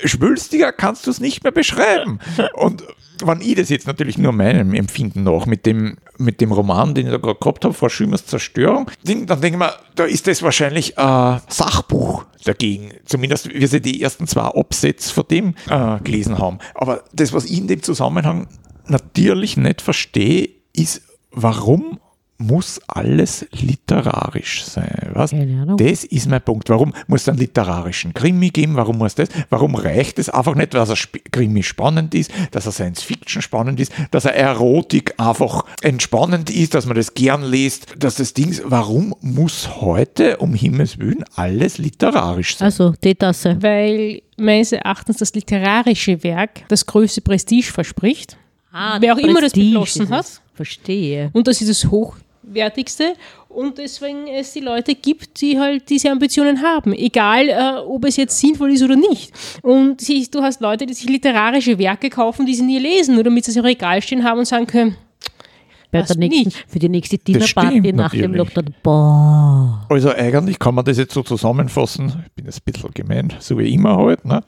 schwülstiger 0.04 0.72
kannst 0.72 1.08
du 1.08 1.12
es 1.12 1.20
nicht 1.20 1.44
mehr 1.44 1.52
beschreiben. 1.52 2.20
Und 2.54 2.84
wenn 3.24 3.42
ich 3.42 3.56
das 3.56 3.70
jetzt 3.70 3.88
natürlich 3.88 4.18
nur 4.18 4.32
meinem 4.32 4.74
Empfinden 4.74 5.24
nach 5.24 5.46
mit 5.46 5.66
dem, 5.66 5.98
mit 6.18 6.42
dem 6.42 6.52
Roman, 6.52 6.94
den 6.94 7.06
ich 7.06 7.12
da 7.12 7.18
gerade 7.18 7.40
gehabt 7.40 7.64
habe, 7.64 7.74
vor 7.74 7.90
Schümers 7.90 8.26
Zerstörung, 8.26 8.92
dann 9.04 9.26
denke 9.26 9.48
ich 9.48 9.58
mir, 9.58 9.74
da 9.96 10.06
ist 10.06 10.28
das 10.28 10.44
wahrscheinlich 10.44 10.98
ein 10.98 11.42
Sachbuch 11.48 12.26
dagegen. 12.44 12.92
Zumindest 13.06 13.54
wir 13.54 13.68
sie 13.68 13.82
die 13.82 14.02
ersten 14.02 14.28
zwei 14.28 14.42
Absätze 14.42 15.14
von 15.14 15.26
dem 15.30 15.56
äh, 15.70 16.00
gelesen 16.04 16.38
haben. 16.38 16.60
Aber 16.74 17.04
das, 17.14 17.34
was 17.34 17.46
ich 17.46 17.58
in 17.58 17.68
dem 17.68 17.84
Zusammenhang 17.84 18.48
natürlich 18.88 19.58
nicht 19.58 19.82
verstehe, 19.82 20.50
ist, 20.74 21.02
warum 21.32 22.00
muss 22.38 22.82
alles 22.88 23.46
literarisch 23.52 24.64
sein? 24.66 25.12
Was? 25.14 25.32
Keine 25.32 25.62
Ahnung. 25.62 25.78
Das 25.78 26.04
ist 26.04 26.30
mein 26.30 26.42
Punkt. 26.42 26.70
Warum 26.70 26.94
muss 27.08 27.22
es 27.22 27.30
einen 27.30 27.38
literarischen 27.38 28.14
Krimi 28.14 28.50
geben? 28.50 28.76
Warum 28.76 28.98
muss 28.98 29.16
das? 29.16 29.30
Warum 29.50 29.76
reicht 29.76 30.20
es 30.20 30.30
einfach 30.30 30.56
nicht, 30.56 30.74
dass 30.74 30.90
ein 30.90 30.96
Sp 31.00 31.24
Krimi 31.32 31.64
spannend 31.64 32.14
ist, 32.14 32.32
dass 32.52 32.66
er 32.66 32.72
Science 32.72 33.02
Fiction 33.04 33.42
spannend 33.42 33.80
ist, 33.80 33.94
dass 34.12 34.26
er 34.26 34.36
Erotik 34.36 35.14
einfach 35.18 35.66
entspannend 35.82 36.50
ist, 36.50 36.74
dass 36.74 36.86
man 36.86 36.96
das 36.96 37.14
gern 37.14 37.44
liest, 37.44 37.88
dass 37.98 38.16
das 38.16 38.34
Ding, 38.34 38.60
warum 38.66 39.16
muss 39.22 39.82
heute 39.82 40.38
um 40.38 40.54
Himmels 40.54 41.00
Willen 41.00 41.24
alles 41.36 41.78
literarisch 41.78 42.58
sein? 42.58 42.66
Also, 42.66 42.94
die 43.04 43.16
Tasse. 43.16 43.58
Weil 43.62 44.22
meines 44.38 44.72
Erachtens 44.74 45.18
das 45.18 45.34
literarische 45.34 46.22
Werk 46.24 46.68
das 46.68 46.86
größte 46.86 47.22
Prestige 47.22 47.72
verspricht. 47.72 48.38
Ah, 48.72 48.98
Wer 49.00 49.14
auch 49.14 49.18
immer 49.18 49.40
das 49.42 49.54
Prestige 49.54 49.80
beschlossen 49.80 50.14
ist 50.14 50.20
es. 50.20 50.42
Verstehe. 50.54 51.30
Und 51.34 51.48
das 51.48 51.62
ist 51.62 51.70
das 51.70 51.92
Hochwertigste. 52.50 53.14
Und 53.50 53.78
deswegen 53.78 54.28
es 54.28 54.52
die 54.54 54.60
Leute 54.60 54.96
gibt, 54.96 55.40
die 55.42 55.60
halt 55.60 55.90
diese 55.90 56.12
Ambitionen 56.12 56.62
haben. 56.62 56.94
Egal, 56.94 57.48
äh, 57.50 57.80
ob 57.88 58.04
es 58.06 58.18
jetzt 58.18 58.38
sinnvoll 58.40 58.74
ist 58.74 58.84
oder 58.84 58.96
nicht. 58.98 59.32
Und 59.62 60.02
sie, 60.02 60.28
du 60.30 60.42
hast 60.42 60.60
Leute, 60.62 60.86
die 60.86 60.94
sich 60.94 61.08
literarische 61.10 61.78
Werke 61.80 62.10
kaufen, 62.10 62.46
die 62.46 62.54
sie 62.56 62.64
nie 62.64 62.80
lesen, 62.80 63.16
nur 63.16 63.24
damit 63.24 63.46
sie 63.46 63.52
es 63.52 63.58
im 63.58 63.64
Regal 63.64 64.02
stehen 64.02 64.24
haben 64.24 64.40
und 64.40 64.46
sagen 64.46 64.68
können, 64.68 64.96
Bei 65.92 66.02
Was 66.02 66.10
der 66.10 66.18
nächsten, 66.18 66.44
nicht? 66.46 66.66
für 66.68 66.80
die 66.80 66.90
nächste 66.90 67.18
Dinnerparty 67.18 67.94
nach 67.94 68.12
dem. 68.12 68.34
Lockdown. 68.34 68.76
Boah. 68.84 69.86
Also 69.90 70.10
eigentlich 70.12 70.60
kann 70.60 70.76
man 70.76 70.84
das 70.84 70.98
jetzt 70.98 71.14
so 71.14 71.24
zusammenfassen, 71.24 72.26
bin 72.46 72.52
jetzt 72.52 72.62
ein 72.68 72.72
bisschen 72.72 72.94
gemein, 72.94 73.34
so 73.40 73.58
wie 73.58 73.74
immer 73.74 73.98
halt. 73.98 74.24
Ne? 74.26 74.44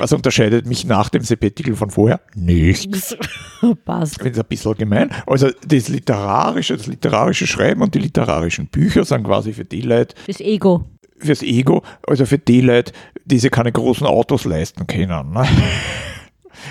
Was 0.00 0.12
unterscheidet 0.12 0.66
mich 0.66 0.84
nach 0.84 1.08
dem 1.08 1.22
Sabbatical 1.22 1.74
von 1.76 1.90
vorher? 1.90 2.20
Nichts. 2.34 3.16
Passt. 3.84 4.14
Ich 4.16 4.22
finde 4.22 4.38
es 4.38 4.44
ein 4.44 4.48
bisschen 4.48 4.74
gemein. 4.74 5.10
Also 5.26 5.50
das 5.66 5.88
literarische, 5.88 6.76
das 6.76 6.86
literarische 6.86 7.46
Schreiben 7.46 7.82
und 7.82 7.94
die 7.94 8.00
literarischen 8.00 8.66
Bücher 8.66 9.04
sind 9.04 9.24
quasi 9.24 9.52
für 9.52 9.64
die 9.64 9.82
Leute, 9.82 10.14
Das 10.26 10.40
Ego. 10.40 10.84
fürs 11.18 11.42
Ego, 11.42 11.82
also 12.06 12.26
für 12.26 12.38
die 12.38 12.60
Leute, 12.60 12.92
die 13.24 13.38
sich 13.38 13.50
keine 13.50 13.70
großen 13.70 14.06
Autos 14.06 14.44
leisten 14.44 14.86
können. 14.86 15.30
Ne? 15.32 15.46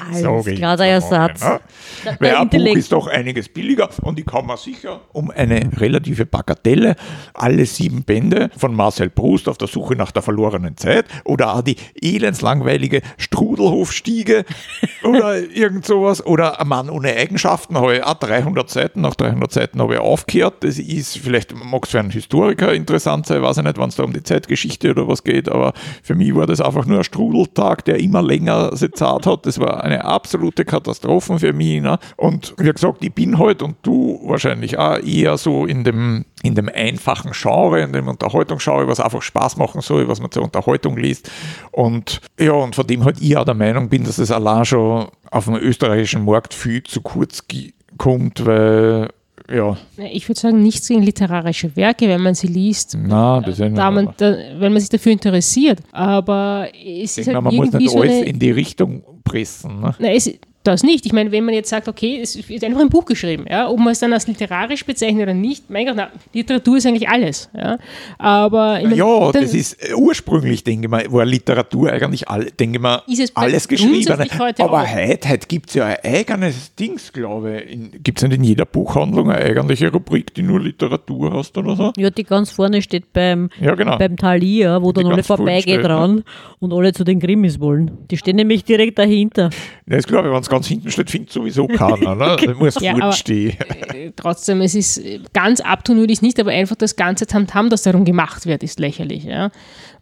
Alles 0.07 0.21
Sag 0.21 0.47
ich 0.47 0.57
klar, 0.57 0.77
der 0.77 0.87
jetzt 0.87 1.11
einmal, 1.11 1.29
Ersatz. 1.29 1.61
ne? 2.21 2.39
Ein 2.39 2.49
Buch 2.49 2.75
ist 2.75 2.91
doch 2.91 3.07
einiges 3.07 3.49
billiger 3.49 3.89
und 4.01 4.19
ich 4.19 4.25
kann 4.25 4.45
mir 4.45 4.57
sicher 4.57 5.01
um 5.13 5.31
eine 5.31 5.69
relative 5.77 6.25
Bagatelle 6.25 6.95
alle 7.33 7.65
sieben 7.65 8.03
Bände 8.03 8.49
von 8.57 8.75
Marcel 8.75 9.09
Proust 9.09 9.47
auf 9.47 9.57
der 9.57 9.67
Suche 9.67 9.95
nach 9.95 10.11
der 10.11 10.21
verlorenen 10.21 10.77
Zeit 10.77 11.05
oder 11.23 11.55
auch 11.55 11.61
die 11.61 11.75
elendslangweilige 12.01 13.01
Strudelhofstiege 13.17 14.45
oder 15.03 15.37
irgend 15.37 15.85
sowas 15.85 16.25
oder 16.25 16.59
ein 16.59 16.67
Mann 16.67 16.89
ohne 16.89 17.15
Eigenschaften 17.15 17.77
habe 17.77 17.97
ich 17.97 18.03
auch 18.03 18.13
300 18.15 18.69
Seiten, 18.69 19.01
nach 19.01 19.15
300 19.15 19.51
Seiten 19.51 19.81
habe 19.81 19.95
ich 19.95 19.99
aufgehört. 19.99 20.63
Das 20.63 20.79
ist 20.79 21.17
vielleicht, 21.17 21.53
mag 21.53 21.85
es 21.85 21.91
für 21.91 21.99
einen 21.99 22.11
Historiker 22.11 22.73
interessant 22.73 23.25
sein, 23.25 23.41
weiß 23.41 23.57
ich 23.57 23.63
nicht, 23.63 23.77
wenn 23.77 23.89
es 23.89 23.95
da 23.95 24.03
um 24.03 24.13
die 24.13 24.23
Zeitgeschichte 24.23 24.91
oder 24.91 25.07
was 25.07 25.23
geht, 25.23 25.49
aber 25.49 25.73
für 26.03 26.15
mich 26.15 26.33
war 26.35 26.47
das 26.47 26.61
einfach 26.61 26.85
nur 26.85 26.99
ein 26.99 27.03
Strudeltag, 27.03 27.85
der 27.85 27.99
immer 27.99 28.21
länger 28.21 28.75
sezat 28.75 29.25
hat. 29.25 29.45
Das 29.45 29.59
war 29.59 29.70
eine 29.79 30.05
absolute 30.05 30.65
Katastrophe 30.65 31.39
für 31.39 31.53
mich. 31.53 31.81
Ne? 31.81 31.97
Und 32.17 32.53
wie 32.57 32.71
gesagt, 32.71 33.03
ich 33.03 33.13
bin 33.13 33.37
halt 33.39 33.61
und 33.61 33.77
du 33.83 34.19
wahrscheinlich 34.23 34.77
auch 34.77 34.97
eher 34.97 35.37
so 35.37 35.65
in 35.65 35.83
dem, 35.83 36.25
in 36.43 36.55
dem 36.55 36.69
einfachen 36.73 37.31
Genre, 37.33 37.81
in 37.81 37.93
dem 37.93 38.07
Unterhaltungsgenre, 38.07 38.87
was 38.87 38.99
einfach 38.99 39.21
Spaß 39.21 39.57
machen 39.57 39.81
soll, 39.81 40.07
was 40.07 40.19
man 40.19 40.31
zur 40.31 40.43
Unterhaltung 40.43 40.97
liest. 40.97 41.31
Und 41.71 42.21
ja, 42.39 42.53
und 42.53 42.75
von 42.75 42.87
dem 42.87 43.05
halt 43.05 43.21
ich 43.21 43.37
auch 43.37 43.45
der 43.45 43.53
Meinung 43.53 43.89
bin, 43.89 44.03
dass 44.03 44.17
es 44.17 44.31
allein 44.31 44.65
schon 44.65 45.07
auf 45.29 45.45
dem 45.45 45.55
österreichischen 45.55 46.25
Markt 46.25 46.53
viel 46.53 46.83
zu 46.83 47.01
kurz 47.01 47.43
kommt, 47.97 48.45
weil 48.45 49.09
ja, 49.49 49.77
Ich 50.11 50.27
würde 50.29 50.39
sagen, 50.39 50.61
nichts 50.61 50.87
gegen 50.87 51.03
literarische 51.03 51.75
Werke, 51.75 52.07
wenn 52.07 52.21
man 52.21 52.35
sie 52.35 52.47
liest, 52.47 52.97
na, 52.99 53.41
das 53.41 53.57
da 53.57 53.91
man, 53.91 54.13
da, 54.17 54.35
wenn 54.59 54.71
man 54.71 54.79
sich 54.79 54.89
dafür 54.89 55.11
interessiert. 55.11 55.79
Aber 55.91 56.67
es 56.73 57.17
ich 57.17 57.27
ist 57.27 57.27
halt 57.27 57.41
man 57.41 57.55
muss 57.55 57.71
nicht 57.73 57.89
so 57.89 57.99
alles 57.99 58.13
eine, 58.13 58.25
in 58.25 58.39
die 58.39 58.51
Richtung 58.51 59.03
pressen. 59.23 59.79
Ne? 59.79 59.95
Na, 59.99 60.13
es, 60.13 60.29
das 60.63 60.83
nicht. 60.83 61.05
Ich 61.05 61.13
meine, 61.13 61.31
wenn 61.31 61.43
man 61.45 61.53
jetzt 61.53 61.69
sagt, 61.69 61.87
okay, 61.87 62.19
es 62.21 62.35
ist 62.35 62.63
einfach 62.63 62.81
ein 62.81 62.89
Buch 62.89 63.05
geschrieben, 63.05 63.45
ja, 63.49 63.67
ob 63.69 63.79
man 63.79 63.89
es 63.89 63.99
dann 63.99 64.13
als 64.13 64.27
literarisch 64.27 64.85
bezeichnet 64.85 65.23
oder 65.23 65.33
nicht, 65.33 65.69
mein 65.69 65.85
Gott, 65.87 65.95
na, 65.97 66.09
Literatur 66.33 66.77
ist 66.77 66.85
eigentlich 66.85 67.09
alles. 67.09 67.49
Ja. 67.55 67.77
Aber 68.17 68.77
ich 68.79 68.83
meine, 68.85 68.95
Ja, 68.95 69.31
dann 69.31 69.41
das 69.41 69.53
ist 69.53 69.73
äh, 69.89 69.93
ursprünglich, 69.95 70.63
denke 70.63 70.85
ich 70.85 70.91
mal, 70.91 71.05
war 71.11 71.25
Literatur 71.25 71.91
eigentlich, 71.91 72.27
all, 72.29 72.45
denke 72.45 72.77
ich 72.77 72.81
mal, 72.81 73.01
Ist 73.07 73.19
es 73.19 73.31
bei- 73.31 73.41
alles 73.43 73.67
geschrieben. 73.67 74.05
heute 74.39 74.63
Aber 74.63 74.83
auch. 74.83 74.87
heute, 74.95 75.29
heute 75.29 75.47
gibt 75.47 75.69
es 75.69 75.75
ja 75.75 75.85
ein 75.85 75.97
eigenes 76.03 76.75
Dings, 76.75 77.11
glaube 77.11 77.61
ich. 77.61 78.03
Gibt 78.03 78.19
es 78.21 78.27
nicht 78.27 78.37
in 78.37 78.43
jeder 78.43 78.65
Buchhandlung 78.65 79.31
eine 79.31 79.43
eigentliche 79.43 79.91
Rubrik, 79.91 80.33
die 80.33 80.43
nur 80.43 80.59
Literatur 80.59 81.33
hast 81.33 81.57
oder 81.57 81.75
so? 81.75 81.91
Ja, 81.97 82.09
die 82.09 82.23
ganz 82.23 82.51
vorne 82.51 82.81
steht 82.81 83.11
beim, 83.13 83.49
Ja, 83.59 83.75
genau. 83.75 83.97
beim 83.97 84.15
Thalia, 84.17 84.81
wo 84.81 84.91
dann 84.91 85.07
alle 85.07 85.23
vorbeigeht 85.23 85.83
dran 85.83 86.23
und 86.59 86.73
alle 86.73 86.93
zu 86.93 87.03
den 87.03 87.19
Krimis 87.19 87.59
wollen. 87.59 87.91
Die 88.11 88.17
stehen 88.17 88.35
nämlich 88.35 88.63
direkt 88.63 88.99
dahinter. 88.99 89.49
Das 89.87 90.05
glaube 90.07 90.27
ich, 90.27 90.33
wenn 90.33 90.41
es 90.41 90.49
ganz 90.51 90.67
hinten 90.67 90.91
steht, 90.91 91.09
findet 91.09 91.31
sowieso 91.31 91.67
keiner. 91.67 92.13
Ne? 92.15 92.35
Da 92.45 92.53
muss 92.53 92.75
Ja, 92.79 92.93
gut 92.93 93.01
aber- 93.03 93.11
stehen. 93.13 93.57
äh, 93.93 94.11
trotzdem, 94.15 94.61
es 94.61 94.75
ist 94.75 94.97
äh, 94.99 95.19
ganz 95.33 95.61
abtun 95.61 95.97
würde 95.97 96.11
ich 96.13 96.19
es 96.19 96.21
nicht, 96.21 96.39
aber 96.39 96.51
einfach 96.51 96.75
das 96.75 96.95
ganze 96.95 97.25
Tamtam, 97.25 97.69
das 97.69 97.81
darum 97.83 98.05
gemacht 98.05 98.45
wird, 98.45 98.61
ist 98.63 98.79
lächerlich. 98.79 99.23
Ja. 99.23 99.49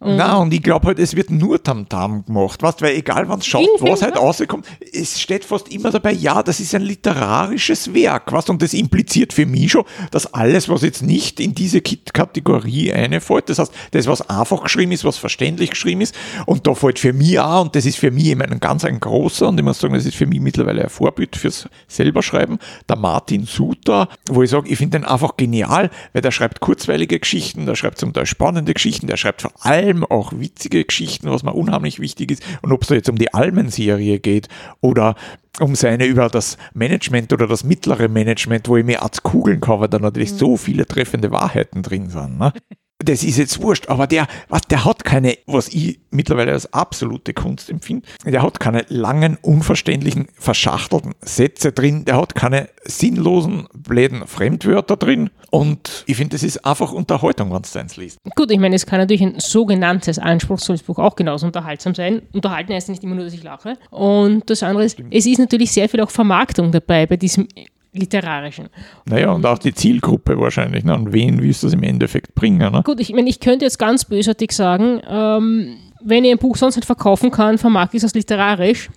Na, 0.02 0.36
und 0.38 0.52
ich 0.54 0.62
glaube 0.62 0.86
halt, 0.88 0.98
es 0.98 1.14
wird 1.14 1.30
nur 1.30 1.62
Tamtam 1.62 2.24
gemacht. 2.24 2.62
Weißt, 2.62 2.80
weil 2.82 2.96
egal, 2.96 3.28
wann 3.28 3.38
es 3.40 3.46
schaut, 3.46 3.66
was 3.80 4.00
halt 4.02 4.16
rauskommt, 4.16 4.66
es 4.92 5.20
steht 5.20 5.44
fast 5.44 5.68
immer 5.70 5.90
dabei, 5.90 6.12
ja, 6.12 6.42
das 6.42 6.58
ist 6.60 6.74
ein 6.74 6.82
literarisches 6.82 7.92
Werk. 7.94 8.32
Weißt, 8.32 8.48
und 8.50 8.62
das 8.62 8.72
impliziert 8.74 9.32
für 9.34 9.44
mich 9.46 9.72
schon, 9.72 9.84
dass 10.10 10.32
alles, 10.32 10.68
was 10.68 10.82
jetzt 10.82 11.02
nicht 11.02 11.38
in 11.38 11.54
diese 11.54 11.80
Kategorie 11.82 12.92
einfällt, 12.92 13.48
das 13.50 13.58
heißt, 13.58 13.72
das, 13.90 14.06
was 14.06 14.28
einfach 14.28 14.62
geschrieben 14.62 14.92
ist, 14.92 15.04
was 15.04 15.18
verständlich 15.18 15.70
geschrieben 15.70 16.00
ist, 16.00 16.14
und 16.46 16.66
da 16.66 16.74
fällt 16.74 16.98
für 16.98 17.12
mich 17.12 17.38
auch, 17.38 17.62
und 17.62 17.76
das 17.76 17.84
ist 17.86 17.98
für 17.98 18.10
mich 18.10 18.26
eben 18.26 18.42
ein 18.42 18.58
ganz 18.60 18.84
ein 18.84 19.00
großer, 19.00 19.48
und 19.48 19.58
ich 19.58 19.64
muss 19.64 19.78
sagen, 19.80 19.94
das 19.94 20.06
ist 20.06 20.16
für 20.16 20.26
mich 20.26 20.39
mittlerweile 20.40 20.82
ein 20.82 20.90
Vorbild 20.90 21.36
fürs 21.36 21.68
selber 21.88 22.22
schreiben. 22.22 22.58
Der 22.88 22.96
Martin 22.96 23.44
Suter, 23.44 24.08
wo 24.28 24.42
ich 24.42 24.50
sage, 24.50 24.68
ich 24.68 24.78
finde 24.78 24.98
den 24.98 25.06
einfach 25.06 25.36
genial, 25.36 25.90
weil 26.12 26.22
der 26.22 26.30
schreibt 26.30 26.60
kurzweilige 26.60 27.18
Geschichten, 27.18 27.66
der 27.66 27.74
schreibt 27.74 27.98
zum 27.98 28.12
Teil 28.12 28.26
spannende 28.26 28.74
Geschichten, 28.74 29.06
der 29.06 29.16
schreibt 29.16 29.42
vor 29.42 29.52
allem 29.60 30.04
auch 30.04 30.32
witzige 30.34 30.84
Geschichten, 30.84 31.30
was 31.30 31.42
mir 31.42 31.54
unheimlich 31.54 32.00
wichtig 32.00 32.32
ist. 32.32 32.42
Und 32.62 32.72
ob 32.72 32.82
es 32.82 32.88
da 32.88 32.94
jetzt 32.94 33.08
um 33.08 33.16
die 33.16 33.32
Almen-Serie 33.32 34.18
geht 34.18 34.48
oder 34.80 35.14
um 35.58 35.74
seine 35.74 36.06
über 36.06 36.28
das 36.28 36.56
Management 36.74 37.32
oder 37.32 37.46
das 37.46 37.64
mittlere 37.64 38.08
Management, 38.08 38.68
wo 38.68 38.76
ich 38.76 38.84
mir 38.84 39.02
als 39.02 39.22
kugeln 39.22 39.60
kann, 39.60 39.80
weil 39.80 39.88
da 39.88 39.98
natürlich 39.98 40.32
so 40.32 40.56
viele 40.56 40.86
treffende 40.86 41.30
Wahrheiten 41.30 41.82
drin 41.82 42.08
sind. 42.08 42.38
Ne? 42.38 42.52
das 43.04 43.24
ist 43.24 43.38
jetzt 43.38 43.60
wurscht, 43.62 43.88
aber 43.88 44.06
der, 44.06 44.26
was, 44.48 44.62
der 44.62 44.84
hat 44.84 45.04
keine, 45.04 45.38
was 45.46 45.68
ich 45.68 46.00
mittlerweile 46.10 46.52
als 46.52 46.72
absolute 46.72 47.32
Kunst 47.34 47.70
empfinde, 47.70 48.06
der 48.24 48.42
hat 48.42 48.60
keine 48.60 48.84
langen, 48.88 49.38
unverständlichen, 49.40 50.28
verschachtelten 50.34 51.14
Sätze 51.20 51.72
drin, 51.72 52.04
der 52.04 52.16
hat 52.16 52.34
keine 52.34 52.68
sinnlosen, 52.84 53.68
bläden 53.74 54.26
Fremdwörter 54.26 54.96
drin 54.96 55.30
und 55.50 56.04
ich 56.06 56.16
finde, 56.16 56.34
das 56.34 56.42
ist 56.42 56.64
einfach 56.64 56.92
Unterhaltung, 56.92 57.52
wenn 57.52 57.62
du 57.62 57.78
eins 57.78 57.96
liest. 57.96 58.18
Gut, 58.36 58.50
ich 58.50 58.58
meine, 58.58 58.76
es 58.76 58.86
kann 58.86 58.98
natürlich 58.98 59.22
ein 59.22 59.40
sogenanntes 59.40 60.18
anspruchsvolles 60.18 60.82
Buch 60.82 60.98
auch 60.98 61.16
genauso 61.16 61.46
unterhaltsam 61.46 61.94
sein. 61.94 62.22
Unterhalten 62.32 62.72
heißt 62.72 62.88
nicht 62.88 63.02
immer 63.02 63.16
nur, 63.16 63.24
dass 63.24 63.34
ich 63.34 63.42
lache. 63.42 63.76
Und 63.90 64.48
das 64.48 64.62
andere 64.62 64.84
ist, 64.84 64.98
es 65.10 65.26
ist 65.26 65.38
natürlich 65.38 65.72
sehr 65.72 65.88
viel 65.88 66.00
auch 66.00 66.10
Vermarktung 66.10 66.70
dabei 66.70 67.06
bei 67.06 67.16
diesem 67.16 67.48
literarischen. 67.92 68.68
Naja, 69.06 69.32
und 69.32 69.44
auch 69.46 69.58
die 69.58 69.74
Zielgruppe 69.74 70.38
wahrscheinlich. 70.38 70.84
Ne? 70.84 70.94
Und 70.94 71.12
wen 71.12 71.42
willst 71.42 71.62
du 71.62 71.66
das 71.66 71.74
im 71.74 71.82
Endeffekt 71.82 72.34
bringen? 72.34 72.72
Ne? 72.72 72.82
Gut, 72.84 73.00
ich 73.00 73.12
meine, 73.12 73.28
ich 73.28 73.40
könnte 73.40 73.64
jetzt 73.64 73.78
ganz 73.78 74.04
bösartig 74.04 74.52
sagen, 74.52 75.00
ähm, 75.08 75.76
wenn 76.02 76.24
ich 76.24 76.32
ein 76.32 76.38
Buch 76.38 76.56
sonst 76.56 76.76
nicht 76.76 76.86
verkaufen 76.86 77.30
kann, 77.30 77.58
vermarkte 77.58 77.96
ich 77.96 78.00
es 78.00 78.04
als 78.04 78.14
literarisch. 78.14 78.90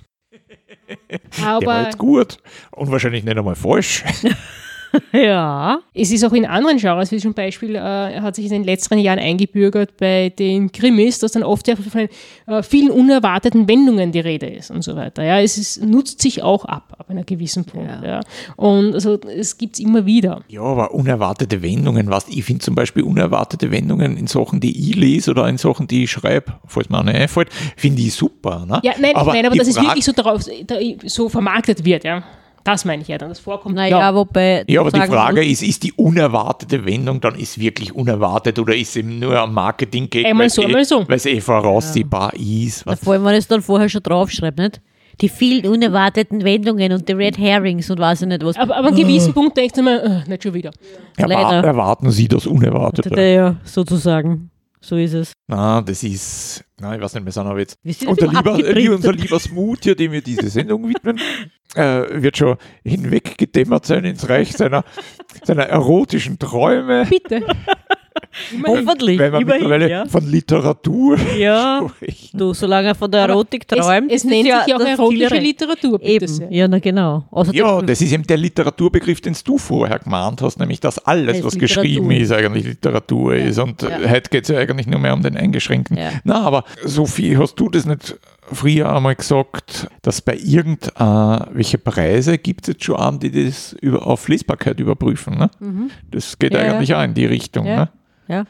Aber 1.43 1.59
Der 1.59 1.67
war 1.67 1.83
jetzt 1.83 1.97
gut 1.97 2.37
und 2.71 2.91
wahrscheinlich 2.91 3.23
nicht 3.23 3.37
einmal 3.37 3.55
falsch. 3.55 4.03
ja. 5.13 5.79
Es 5.93 6.11
ist 6.11 6.23
auch 6.23 6.33
in 6.33 6.45
anderen 6.45 6.77
Genres, 6.77 7.11
wie 7.11 7.17
zum 7.17 7.33
Beispiel, 7.33 7.75
äh, 7.75 7.79
hat 8.19 8.35
sich 8.35 8.45
in 8.45 8.51
den 8.51 8.63
letzten 8.63 8.97
Jahren 8.99 9.19
eingebürgert 9.19 9.97
bei 9.97 10.29
den 10.29 10.71
Krimis, 10.71 11.19
dass 11.19 11.33
dann 11.33 11.43
oft 11.43 11.69
von 11.69 12.07
äh, 12.47 12.63
vielen 12.63 12.91
unerwarteten 12.91 13.67
Wendungen 13.67 14.11
die 14.11 14.19
Rede 14.19 14.47
ist 14.47 14.71
und 14.71 14.83
so 14.83 14.95
weiter. 14.95 15.23
Ja, 15.23 15.39
es 15.39 15.57
ist, 15.57 15.83
nutzt 15.83 16.21
sich 16.21 16.43
auch 16.43 16.65
ab, 16.65 16.95
ab 16.97 17.09
einer 17.09 17.23
gewissen 17.23 17.65
Punkt. 17.65 17.89
Ja. 18.03 18.05
ja. 18.05 18.19
Und 18.55 18.93
also, 18.93 19.19
es 19.21 19.57
gibt 19.57 19.75
es 19.75 19.79
immer 19.79 20.05
wieder. 20.05 20.43
Ja, 20.47 20.61
aber 20.61 20.93
unerwartete 20.93 21.61
Wendungen, 21.61 22.09
was 22.09 22.27
ich 22.27 22.43
finde 22.43 22.63
zum 22.63 22.75
Beispiel 22.75 23.03
unerwartete 23.03 23.71
Wendungen 23.71 24.17
in 24.17 24.27
Sachen, 24.27 24.59
die 24.59 24.89
ich 24.89 24.95
lese 24.95 25.31
oder 25.31 25.47
in 25.47 25.57
Sachen, 25.57 25.87
die 25.87 26.03
ich 26.03 26.11
schreibe, 26.11 26.53
falls 26.65 26.89
mir 26.89 26.99
eine 26.99 27.13
einfällt, 27.13 27.49
finde 27.77 28.01
ich 28.01 28.13
super. 28.13 28.65
Ne? 28.65 28.79
Ja, 28.83 28.93
nein, 28.99 29.15
aber, 29.15 29.31
ich 29.31 29.33
meine, 29.33 29.47
aber 29.47 29.57
dass 29.57 29.67
es 29.67 29.75
wirklich 29.75 30.05
so, 30.05 30.11
darauf, 30.11 30.43
so 31.05 31.29
vermarktet 31.29 31.83
wird, 31.83 32.03
ja. 32.03 32.23
Das 32.63 32.85
meine 32.85 33.01
ich 33.01 33.09
ja, 33.09 33.17
dann 33.17 33.29
das 33.29 33.39
vorkommt. 33.39 33.75
Naja, 33.75 33.99
ja. 33.99 34.15
wobei. 34.15 34.63
Ja, 34.67 34.81
aber 34.81 34.91
die 34.91 35.01
Frage 35.01 35.43
ist, 35.43 35.63
ist 35.63 35.83
die 35.83 35.91
unerwartete 35.93 36.85
Wendung 36.85 37.19
dann 37.19 37.35
ist 37.35 37.59
wirklich 37.59 37.93
unerwartet 37.93 38.59
oder 38.59 38.75
ist 38.75 38.95
eben 38.95 39.19
nur 39.19 39.37
am 39.37 39.53
Marketing 39.53 40.09
gegen, 40.09 40.27
einmal 40.27 40.49
so, 40.49 40.63
einmal 40.63 40.85
so. 40.85 41.07
weil 41.07 41.17
es 41.17 41.25
eh 41.25 41.41
voraussehbar 41.41 42.31
ja. 42.35 42.67
ist. 42.67 42.85
Was? 42.85 42.99
Vor 42.99 43.13
allem, 43.13 43.25
wenn 43.25 43.35
es 43.35 43.47
dann 43.47 43.61
vorher 43.61 43.89
schon 43.89 44.03
draufschreibt, 44.03 44.57
nicht? 44.57 44.81
Die 45.21 45.29
vielen 45.29 45.67
unerwarteten 45.67 46.43
Wendungen 46.43 46.91
und 46.91 47.07
die 47.07 47.13
Red 47.13 47.37
Herrings 47.37 47.89
und 47.89 47.99
weiß 47.99 48.23
ich 48.23 48.27
nicht 48.27 48.43
was. 48.43 48.57
Aber, 48.57 48.75
aber 48.75 48.87
an 48.87 48.95
gewissen 48.95 49.29
oh. 49.31 49.33
Punkt 49.33 49.57
denkst 49.57 49.73
du 49.75 49.81
immer, 49.81 50.01
oh, 50.03 50.29
nicht 50.29 50.41
schon 50.41 50.53
wieder. 50.53 50.71
Ja. 51.19 51.27
Erwar 51.27 51.63
erwarten 51.63 52.09
Sie 52.09 52.27
das 52.27 52.47
Unerwartete. 52.47 53.21
Ja, 53.21 53.57
sozusagen. 53.63 54.49
So 54.81 54.97
ist 54.97 55.13
es. 55.13 55.31
Na, 55.47 55.81
das 55.81 56.03
ist, 56.03 56.65
na, 56.81 56.93
ich 56.93 57.01
weiß 57.01 57.13
nicht 57.13 57.23
mehr, 57.23 57.31
sondern 57.31 57.57
jetzt. 57.57 57.77
Unser 58.05 58.27
lieber, 58.27 58.93
unser 58.93 59.13
lieber 59.13 59.39
Smooth, 59.39 59.79
hier, 59.81 59.95
dem 59.95 60.11
wir 60.11 60.21
diese 60.21 60.49
Sendung 60.49 60.89
widmen, 60.89 61.17
äh, 61.75 62.21
wird 62.21 62.37
schon 62.37 62.57
hinweggedämmert 62.83 63.85
sein 63.85 64.05
ins 64.05 64.29
Reich 64.29 64.53
seiner, 64.53 64.83
seiner 65.43 65.63
erotischen 65.63 66.39
Träume. 66.39 67.05
Bitte. 67.09 67.45
Hoffentlich. 68.65 69.19
Weil 69.19 69.31
man 69.31 69.41
Immerhin, 69.41 69.61
mittlerweile 69.61 69.89
ja. 69.89 70.05
von 70.05 70.25
Literatur 70.25 71.17
Ja, 71.37 71.87
du, 72.33 72.53
solange 72.53 72.89
er 72.89 72.95
von 72.95 73.09
der 73.09 73.21
Erotik 73.21 73.67
träumt. 73.67 74.11
Es, 74.11 74.23
es 74.23 74.29
nennt 74.29 74.47
ja 74.47 74.59
sich 74.59 74.69
ja 74.69 74.77
auch 74.77 74.81
erotische 74.81 75.37
Literatur. 75.37 75.99
Bitte 75.99 76.11
eben, 76.11 76.27
sehr. 76.27 76.51
ja, 76.51 76.67
na 76.67 76.79
genau. 76.79 77.25
Also 77.31 77.51
ja, 77.51 77.81
das 77.81 78.01
ist 78.01 78.11
eben 78.11 78.23
der 78.23 78.37
Literaturbegriff, 78.37 79.21
den 79.21 79.35
du 79.43 79.57
vorher 79.57 79.99
gemahnt 79.99 80.41
hast, 80.41 80.59
nämlich 80.59 80.79
dass 80.79 80.99
alles, 80.99 81.43
was 81.43 81.53
Literatur. 81.53 81.59
geschrieben 81.59 82.11
ist, 82.11 82.31
eigentlich 82.31 82.65
Literatur 82.65 83.35
ja. 83.35 83.45
ist. 83.45 83.59
Und 83.59 83.81
ja. 83.81 83.89
heute 84.09 84.29
geht 84.29 84.43
es 84.43 84.49
ja 84.49 84.57
eigentlich 84.57 84.87
nur 84.87 84.99
mehr 84.99 85.13
um 85.13 85.21
den 85.21 85.37
Eingeschränkten. 85.37 85.97
Ja. 85.97 86.11
Na, 86.23 86.41
aber 86.41 86.63
Sophie, 86.83 87.37
hast 87.37 87.55
du 87.55 87.69
das 87.69 87.85
nicht 87.85 88.15
früher 88.51 88.93
einmal 88.93 89.15
gesagt, 89.15 89.87
dass 90.01 90.21
bei 90.21 90.37
irgendwelche 90.37 91.77
Preise 91.77 92.37
gibt 92.37 92.63
es 92.63 92.73
jetzt 92.73 92.83
schon 92.83 92.95
an, 92.95 93.19
die 93.19 93.31
das 93.31 93.73
über, 93.73 94.05
auf 94.05 94.27
Lesbarkeit 94.27 94.79
überprüfen. 94.79 95.37
Ne? 95.37 95.49
Mhm. 95.59 95.91
Das 96.11 96.37
geht 96.37 96.53
ja, 96.53 96.59
eigentlich 96.59 96.89
ja. 96.89 96.99
auch 96.99 97.03
in 97.03 97.13
die 97.13 97.25
Richtung. 97.25 97.65
Ja. 97.65 97.75
Ne? 97.75 97.89
ja. 98.27 98.45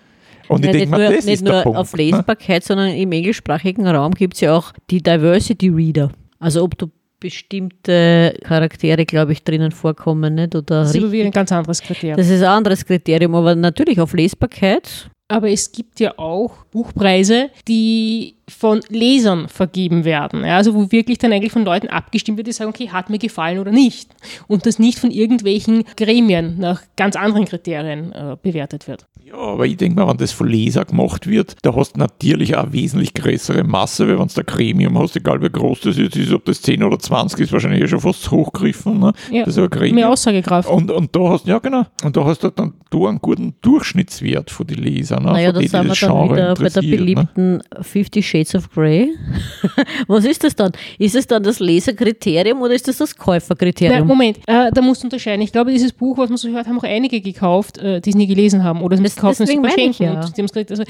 Und 0.50 0.66
ich 0.66 0.72
denke 0.72 0.90
mal, 0.90 1.14
das 1.14 1.26
nicht 1.26 1.36
ist 1.36 1.44
nur 1.44 1.54
der 1.54 1.62
Punkt, 1.62 1.80
auf 1.80 1.94
ne? 1.94 2.04
Lesbarkeit, 2.04 2.62
ne? 2.62 2.66
sondern 2.66 2.90
im 2.90 3.12
englischsprachigen 3.12 3.88
Raum 3.88 4.14
gibt 4.14 4.36
es 4.36 4.42
ja 4.42 4.56
auch 4.56 4.74
die 4.90 5.02
Diversity 5.02 5.70
Reader. 5.70 6.12
Also 6.40 6.64
ob 6.64 6.78
du 6.78 6.90
bestimmte 7.20 8.38
Charaktere, 8.44 9.06
glaube 9.06 9.32
ich, 9.32 9.44
drinnen 9.46 9.72
vorkommen. 9.72 10.36
Nicht? 10.36 10.56
Oder 10.56 10.82
das 10.82 10.94
ist 10.94 11.02
aber 11.02 11.12
wie 11.14 11.24
ein 11.24 11.32
ganz 11.32 11.54
anderes 11.54 11.82
Kriterium. 11.82 12.18
Das 12.18 12.30
ist 12.30 12.42
ein 12.42 12.50
anderes 12.50 12.86
Kriterium, 12.86 13.34
aber 13.34 13.56
natürlich 13.56 14.02
auf 14.02 14.14
Lesbarkeit 14.14 15.10
aber 15.34 15.50
es 15.50 15.72
gibt 15.72 16.00
ja 16.00 16.18
auch 16.20 16.64
Buchpreise, 16.66 17.50
die 17.68 18.36
von 18.54 18.82
Lesern 18.90 19.48
vergeben 19.48 20.06
werden. 20.06 20.46
Ja, 20.46 20.58
also 20.58 20.74
wo 20.74 20.92
wirklich 20.92 21.18
dann 21.18 21.34
eigentlich 21.34 21.52
von 21.52 21.66
Leuten 21.66 21.88
abgestimmt 21.88 22.38
wird, 22.38 22.48
die 22.48 22.52
sagen, 22.52 22.70
okay, 22.70 22.90
hat 22.90 23.10
mir 23.10 23.20
gefallen 23.20 23.60
oder 23.60 23.72
nicht. 23.72 24.10
Und 24.48 24.66
das 24.66 24.80
nicht 24.80 25.00
von 25.00 25.12
irgendwelchen 25.12 25.84
Gremien 25.98 26.60
nach 26.60 26.82
ganz 26.96 27.16
anderen 27.16 27.46
Kriterien 27.46 28.12
äh, 28.14 28.38
bewertet 28.42 28.88
wird. 28.88 29.08
Ja, 29.26 29.36
aber 29.36 29.66
ich 29.66 29.78
denke 29.78 30.00
mal, 30.00 30.08
wenn 30.08 30.18
das 30.18 30.32
von 30.32 30.48
Leser 30.48 30.84
gemacht 30.84 31.28
wird, 31.28 31.56
da 31.62 31.74
hast 31.76 31.96
du 31.96 32.00
natürlich 32.00 32.56
auch 32.56 32.64
eine 32.64 32.74
wesentlich 32.74 33.14
größere 33.14 33.64
Masse, 33.64 34.08
weil 34.08 34.20
wenn 34.20 34.28
du 34.28 34.40
ein 34.42 34.46
Gremium 34.46 35.00
hast, 35.00 35.16
egal 35.16 35.42
wie 35.42 35.50
groß 35.50 35.80
das 35.82 35.98
jetzt 35.98 36.18
ist, 36.18 36.34
ob 36.34 36.44
das 36.46 36.62
10 36.62 36.84
oder 36.84 37.00
20 37.00 37.40
ist, 37.40 37.54
wahrscheinlich 37.54 37.82
eh 37.82 37.88
schon 37.88 38.02
fast 38.02 38.30
hochgegriffen. 38.30 39.00
Ne? 39.00 39.14
Ja, 39.32 39.46
das 39.46 39.56
ist 39.56 39.64
ein 39.64 39.70
Gremium. 39.70 39.96
mehr 39.96 40.10
Aussagekraft. 40.10 40.70
Und, 40.70 40.92
und 40.92 41.16
da 41.16 41.30
hast 41.30 41.48
ja 41.48 41.60
genau, 41.60 41.86
und 42.04 42.18
da 42.18 42.26
hast 42.26 42.44
du 42.44 42.50
dann 42.50 42.74
du 42.90 43.08
einen 43.08 43.20
guten 43.20 43.56
Durchschnittswert 43.62 44.52
von 44.52 44.68
den 44.68 44.80
Lesern. 44.80 45.24
Ne? 45.24 45.32
Naja, 45.32 45.52
da 45.52 45.62
sind 45.62 45.72
wir 45.72 45.96
dann 45.96 46.30
wieder 46.32 46.54
bei 46.56 46.70
der 46.70 46.84
ne? 46.84 46.90
beliebten 46.90 47.54
ne? 47.54 47.64
Fifty 47.82 48.22
Shades 48.22 48.43
of 48.56 48.70
Grey. 48.72 49.14
Was 50.08 50.26
ist 50.26 50.44
das 50.44 50.56
dann? 50.56 50.72
Ist 50.98 51.16
es 51.16 51.28
dann 51.28 51.44
das 51.44 51.60
Leserkriterium 51.60 52.62
oder 52.62 52.74
ist 52.74 52.88
das 52.88 52.98
das 52.98 53.16
Käuferkriterium? 53.16 54.00
Na, 54.00 54.06
Moment, 54.06 54.38
äh, 54.48 54.72
da 54.72 54.82
musst 54.82 55.04
du 55.04 55.08
unterscheiden. 55.08 55.42
Ich 55.42 55.52
glaube, 55.52 55.72
dieses 55.72 55.94
Buch, 55.94 56.18
was 56.18 56.30
man 56.30 56.38
so 56.38 56.50
hört, 56.50 56.68
haben 56.68 56.78
auch 56.80 56.84
einige 56.84 57.22
gekauft, 57.22 57.78
äh, 57.78 58.02
die 58.02 58.10
es 58.10 58.16
nie 58.16 58.28
gelesen 58.28 58.64
haben 58.64 58.82
oder 58.82 59.00
es 59.02 59.16
kaufen 59.16 59.44
es 59.44 59.52
verschenken. 59.52 60.04
Ja. 60.04 60.22
Also, 60.70 60.84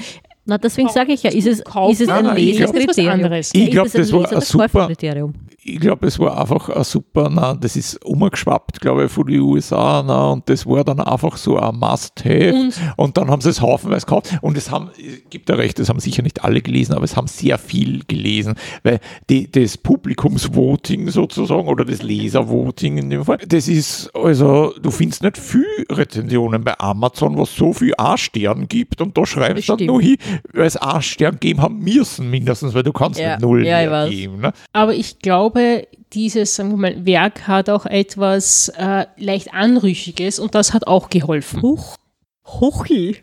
na, 0.46 0.58
deswegen 0.58 0.88
sage 0.88 1.12
ich 1.12 1.22
ja, 1.22 1.30
ist 1.30 1.46
es, 1.46 1.60
ist 1.60 2.00
es 2.00 2.08
ein 2.08 2.34
Leserkriterium? 2.34 3.32
Ich 3.52 3.70
glaube, 3.70 3.90
das 3.90 4.12
war 4.12 4.32
ein 4.32 4.40
super, 4.40 4.90
ich 5.66 5.80
glaube, 5.80 6.06
es 6.06 6.18
war 6.18 6.38
einfach 6.38 6.68
ein 6.68 6.84
super, 6.84 7.30
na, 7.32 7.54
das 7.54 7.74
ist 7.74 8.04
umgeschwappt, 8.04 8.82
glaube 8.82 9.06
ich, 9.06 9.10
von 9.10 9.26
den 9.26 9.40
USA, 9.40 10.04
na, 10.06 10.32
und 10.32 10.48
das 10.48 10.66
war 10.66 10.84
dann 10.84 11.00
einfach 11.00 11.38
so 11.38 11.58
ein 11.58 11.76
Must-Have. 11.76 12.54
Und, 12.54 12.74
und, 12.96 13.16
dann 13.16 13.30
haben 13.30 13.40
sie 13.40 13.48
es 13.48 13.62
haufenweise 13.62 14.04
gekauft. 14.04 14.36
Und 14.42 14.58
es 14.58 14.70
haben, 14.70 14.90
gibt 15.30 15.48
ja 15.48 15.54
recht, 15.54 15.78
das 15.78 15.88
haben 15.88 16.00
sicher 16.00 16.22
nicht 16.22 16.44
alle 16.44 16.60
gelesen, 16.60 16.92
aber 16.92 17.04
es 17.04 17.16
haben 17.16 17.28
sehr 17.28 17.56
viel 17.56 18.04
gelesen, 18.06 18.56
weil 18.82 19.00
die, 19.30 19.50
das 19.50 19.78
Publikumsvoting 19.78 21.08
sozusagen 21.08 21.66
oder 21.66 21.86
das 21.86 22.02
Leservoting 22.02 22.98
in 22.98 23.08
dem 23.08 23.24
Fall, 23.24 23.38
das 23.38 23.66
ist, 23.66 24.10
also, 24.14 24.74
du 24.82 24.90
findest 24.90 25.22
nicht 25.22 25.38
viel 25.38 25.64
Rezensionen 25.90 26.62
bei 26.62 26.78
Amazon, 26.78 27.38
was 27.38 27.54
so 27.54 27.72
viel 27.72 27.94
A-Stern 27.96 28.68
gibt, 28.68 29.00
und 29.00 29.16
da 29.16 29.24
schreibst 29.24 29.68
du 29.70 29.76
dann 29.76 29.86
nur 29.86 30.02
hin, 30.02 30.16
weil 30.52 30.66
es 30.66 30.76
A-Stern 30.80 31.38
geben 31.40 31.62
haben 31.62 31.78
müssen, 31.78 32.28
mindestens, 32.28 32.74
weil 32.74 32.82
du 32.82 32.92
kannst 32.92 33.18
ja. 33.18 33.30
nicht 33.30 33.40
null 33.40 33.66
ja, 33.66 34.06
geben. 34.08 34.40
Ne? 34.40 34.52
Aber 34.74 34.94
ich 34.94 35.20
glaube, 35.20 35.53
dieses 36.12 36.54
sagen 36.54 36.70
wir 36.70 36.76
mal, 36.76 37.06
Werk 37.06 37.46
hat 37.46 37.70
auch 37.70 37.86
etwas 37.86 38.68
äh, 38.76 39.06
leicht 39.16 39.52
Anrüchiges 39.52 40.38
und 40.38 40.54
das 40.54 40.72
hat 40.72 40.86
auch 40.86 41.10
geholfen. 41.10 41.62
Huch. 41.62 41.96
Huchi. 42.46 43.20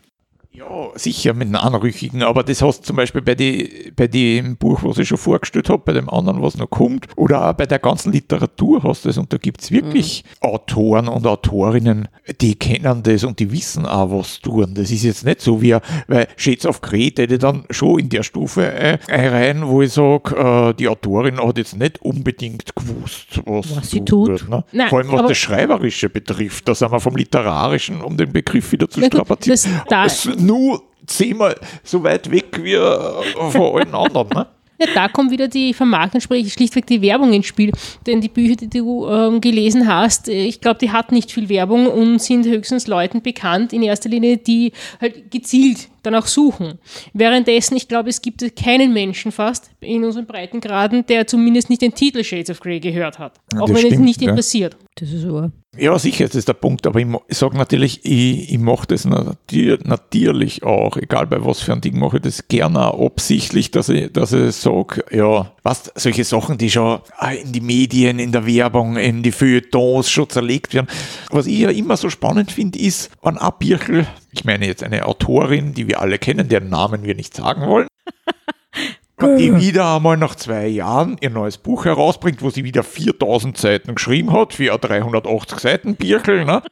Ja, 0.53 0.89
sicher 0.95 1.33
mit 1.33 1.47
einem 1.47 1.55
Anrüchigen, 1.55 2.23
aber 2.23 2.43
das 2.43 2.61
hast 2.61 2.81
du 2.81 2.83
zum 2.87 2.97
Beispiel 2.97 3.21
bei, 3.21 3.35
die, 3.35 3.93
bei 3.95 4.07
dem 4.07 4.57
Buch, 4.57 4.83
was 4.83 4.97
ich 4.97 5.07
schon 5.07 5.17
vorgestellt 5.17 5.69
habe, 5.69 5.81
bei 5.85 5.93
dem 5.93 6.09
anderen, 6.09 6.41
was 6.41 6.57
noch 6.57 6.69
kommt, 6.69 7.07
oder 7.15 7.47
auch 7.47 7.53
bei 7.53 7.65
der 7.65 7.79
ganzen 7.79 8.11
Literatur 8.11 8.83
hast 8.83 9.05
du 9.05 9.09
es 9.09 9.17
und 9.17 9.31
da 9.31 9.37
gibt 9.37 9.61
es 9.61 9.71
wirklich 9.71 10.25
mhm. 10.25 10.49
Autoren 10.49 11.07
und 11.07 11.25
Autorinnen, 11.25 12.09
die 12.41 12.55
kennen 12.55 13.01
das 13.01 13.23
und 13.23 13.39
die 13.39 13.49
wissen 13.49 13.85
auch, 13.85 14.11
was 14.11 14.41
tun. 14.41 14.73
Das 14.73 14.91
ist 14.91 15.03
jetzt 15.03 15.23
nicht 15.23 15.39
so 15.39 15.61
wie, 15.61 15.77
weil 16.07 16.27
Shades 16.35 16.65
of 16.65 16.81
Grey 16.81 17.13
hätte 17.15 17.37
dann 17.37 17.63
schon 17.69 17.99
in 17.99 18.09
der 18.09 18.23
Stufe 18.23 18.65
äh, 18.65 18.97
rein, 19.07 19.65
wo 19.65 19.81
ich 19.81 19.93
sage, 19.93 20.35
äh, 20.35 20.73
die 20.73 20.89
Autorin 20.89 21.41
hat 21.41 21.59
jetzt 21.59 21.77
nicht 21.77 22.01
unbedingt 22.01 22.75
gewusst, 22.75 23.39
was, 23.45 23.73
was 23.73 23.89
sie 23.89 24.03
tut. 24.03 24.27
Wird, 24.27 24.49
ne? 24.49 24.65
Nein, 24.73 24.89
Vor 24.89 24.99
allem 24.99 25.13
was 25.13 25.27
das 25.27 25.37
Schreiberische 25.37 26.09
betrifft, 26.09 26.67
da 26.67 26.75
sind 26.75 26.91
wir 26.91 26.99
vom 26.99 27.15
Literarischen, 27.15 28.01
um 28.01 28.17
den 28.17 28.33
Begriff 28.33 28.69
wieder 28.73 28.89
zu 28.89 29.01
strapazieren 29.01 30.40
nur 30.41 30.83
zehnmal 31.07 31.55
so 31.83 32.03
weit 32.03 32.29
weg 32.31 32.59
wie 32.61 32.73
äh, 32.73 33.51
von 33.51 33.75
allen 33.75 33.93
anderen. 33.93 34.29
Ne? 34.29 34.47
Ja, 34.81 34.87
da 34.95 35.07
kommt 35.07 35.29
wieder 35.29 35.47
die 35.47 35.75
Vermarktung, 35.75 36.21
sprich 36.21 36.51
schlichtweg 36.51 36.87
die 36.87 37.03
Werbung 37.03 37.33
ins 37.33 37.45
Spiel. 37.45 37.71
Denn 38.07 38.19
die 38.19 38.29
Bücher, 38.29 38.55
die 38.55 38.69
du 38.69 39.07
ähm, 39.07 39.39
gelesen 39.39 39.87
hast, 39.87 40.27
äh, 40.27 40.45
ich 40.45 40.59
glaube, 40.59 40.79
die 40.79 40.91
hat 40.91 41.11
nicht 41.11 41.31
viel 41.31 41.49
Werbung 41.49 41.85
und 41.85 42.19
sind 42.19 42.47
höchstens 42.47 42.87
Leuten 42.87 43.21
bekannt, 43.21 43.73
in 43.73 43.83
erster 43.83 44.09
Linie, 44.09 44.37
die 44.37 44.71
halt 44.99 45.29
gezielt 45.29 45.89
danach 46.01 46.25
suchen. 46.25 46.79
Währenddessen, 47.13 47.77
ich 47.77 47.87
glaube, 47.87 48.09
es 48.09 48.23
gibt 48.23 48.43
keinen 48.55 48.91
Menschen 48.91 49.31
fast 49.31 49.69
in 49.81 50.03
unseren 50.03 50.25
Breitengraden, 50.25 51.05
der 51.05 51.27
zumindest 51.27 51.69
nicht 51.69 51.83
den 51.83 51.93
Titel 51.93 52.23
Shades 52.23 52.49
of 52.49 52.59
Grey 52.59 52.79
gehört 52.79 53.19
hat. 53.19 53.39
Ja, 53.53 53.61
auch 53.61 53.69
das 53.69 53.83
wenn 53.83 53.93
es 53.93 53.99
nicht 53.99 54.21
ja. 54.21 54.29
interessiert. 54.29 54.77
Das 54.95 55.11
ist 55.11 55.31
wahr. 55.31 55.51
Ja, 55.77 55.97
sicher, 55.97 56.25
das 56.25 56.35
ist 56.35 56.49
der 56.49 56.53
Punkt, 56.53 56.85
aber 56.85 56.99
ich, 56.99 57.07
ich 57.29 57.37
sage 57.37 57.57
natürlich, 57.57 58.03
ich, 58.03 58.51
ich 58.51 58.59
mache 58.59 58.87
das 58.87 59.05
nati- 59.07 59.79
natürlich 59.85 60.63
auch, 60.63 60.97
egal 60.97 61.27
bei 61.27 61.45
was 61.45 61.61
für 61.61 61.71
ein 61.71 61.79
Ding 61.79 61.97
mache 61.97 62.17
ich 62.17 62.23
das 62.23 62.49
gerne 62.49 62.93
absichtlich, 62.93 63.71
dass 63.71 63.87
ich, 63.87 64.11
dass 64.11 64.33
ich 64.33 64.53
sage, 64.53 65.05
ja, 65.11 65.53
was, 65.63 65.89
solche 65.95 66.25
Sachen, 66.25 66.57
die 66.57 66.69
schon 66.69 66.99
in 67.41 67.53
die 67.53 67.61
Medien, 67.61 68.19
in 68.19 68.33
der 68.33 68.45
Werbung, 68.45 68.97
in 68.97 69.23
die 69.23 69.31
Feuilletons 69.31 70.09
schon 70.09 70.27
zerlegt 70.29 70.73
werden. 70.73 70.87
Was 71.29 71.47
ich 71.47 71.59
ja 71.59 71.69
immer 71.69 71.95
so 71.95 72.09
spannend 72.09 72.51
finde, 72.51 72.77
ist, 72.77 73.09
ein 73.21 73.39
Birchel, 73.57 74.05
ich 74.33 74.43
meine 74.43 74.65
jetzt 74.67 74.83
eine 74.83 75.05
Autorin, 75.05 75.73
die 75.73 75.87
wir 75.87 76.01
alle 76.01 76.19
kennen, 76.19 76.49
deren 76.49 76.67
Namen 76.67 77.05
wir 77.05 77.15
nicht 77.15 77.33
sagen 77.33 77.65
wollen, 77.65 77.87
die 79.37 79.55
wieder 79.59 79.95
einmal 79.95 80.17
nach 80.17 80.35
zwei 80.35 80.67
Jahren 80.67 81.17
ihr 81.21 81.29
neues 81.29 81.57
Buch 81.57 81.85
herausbringt, 81.85 82.41
wo 82.41 82.49
sie 82.49 82.63
wieder 82.63 82.83
4000 82.83 83.57
Seiten 83.57 83.95
geschrieben 83.95 84.31
hat, 84.33 84.53
für 84.53 84.73
ein 84.73 84.79
380 84.81 85.59
Seiten 85.59 85.95
Birkel, 85.95 86.45
ne? 86.45 86.63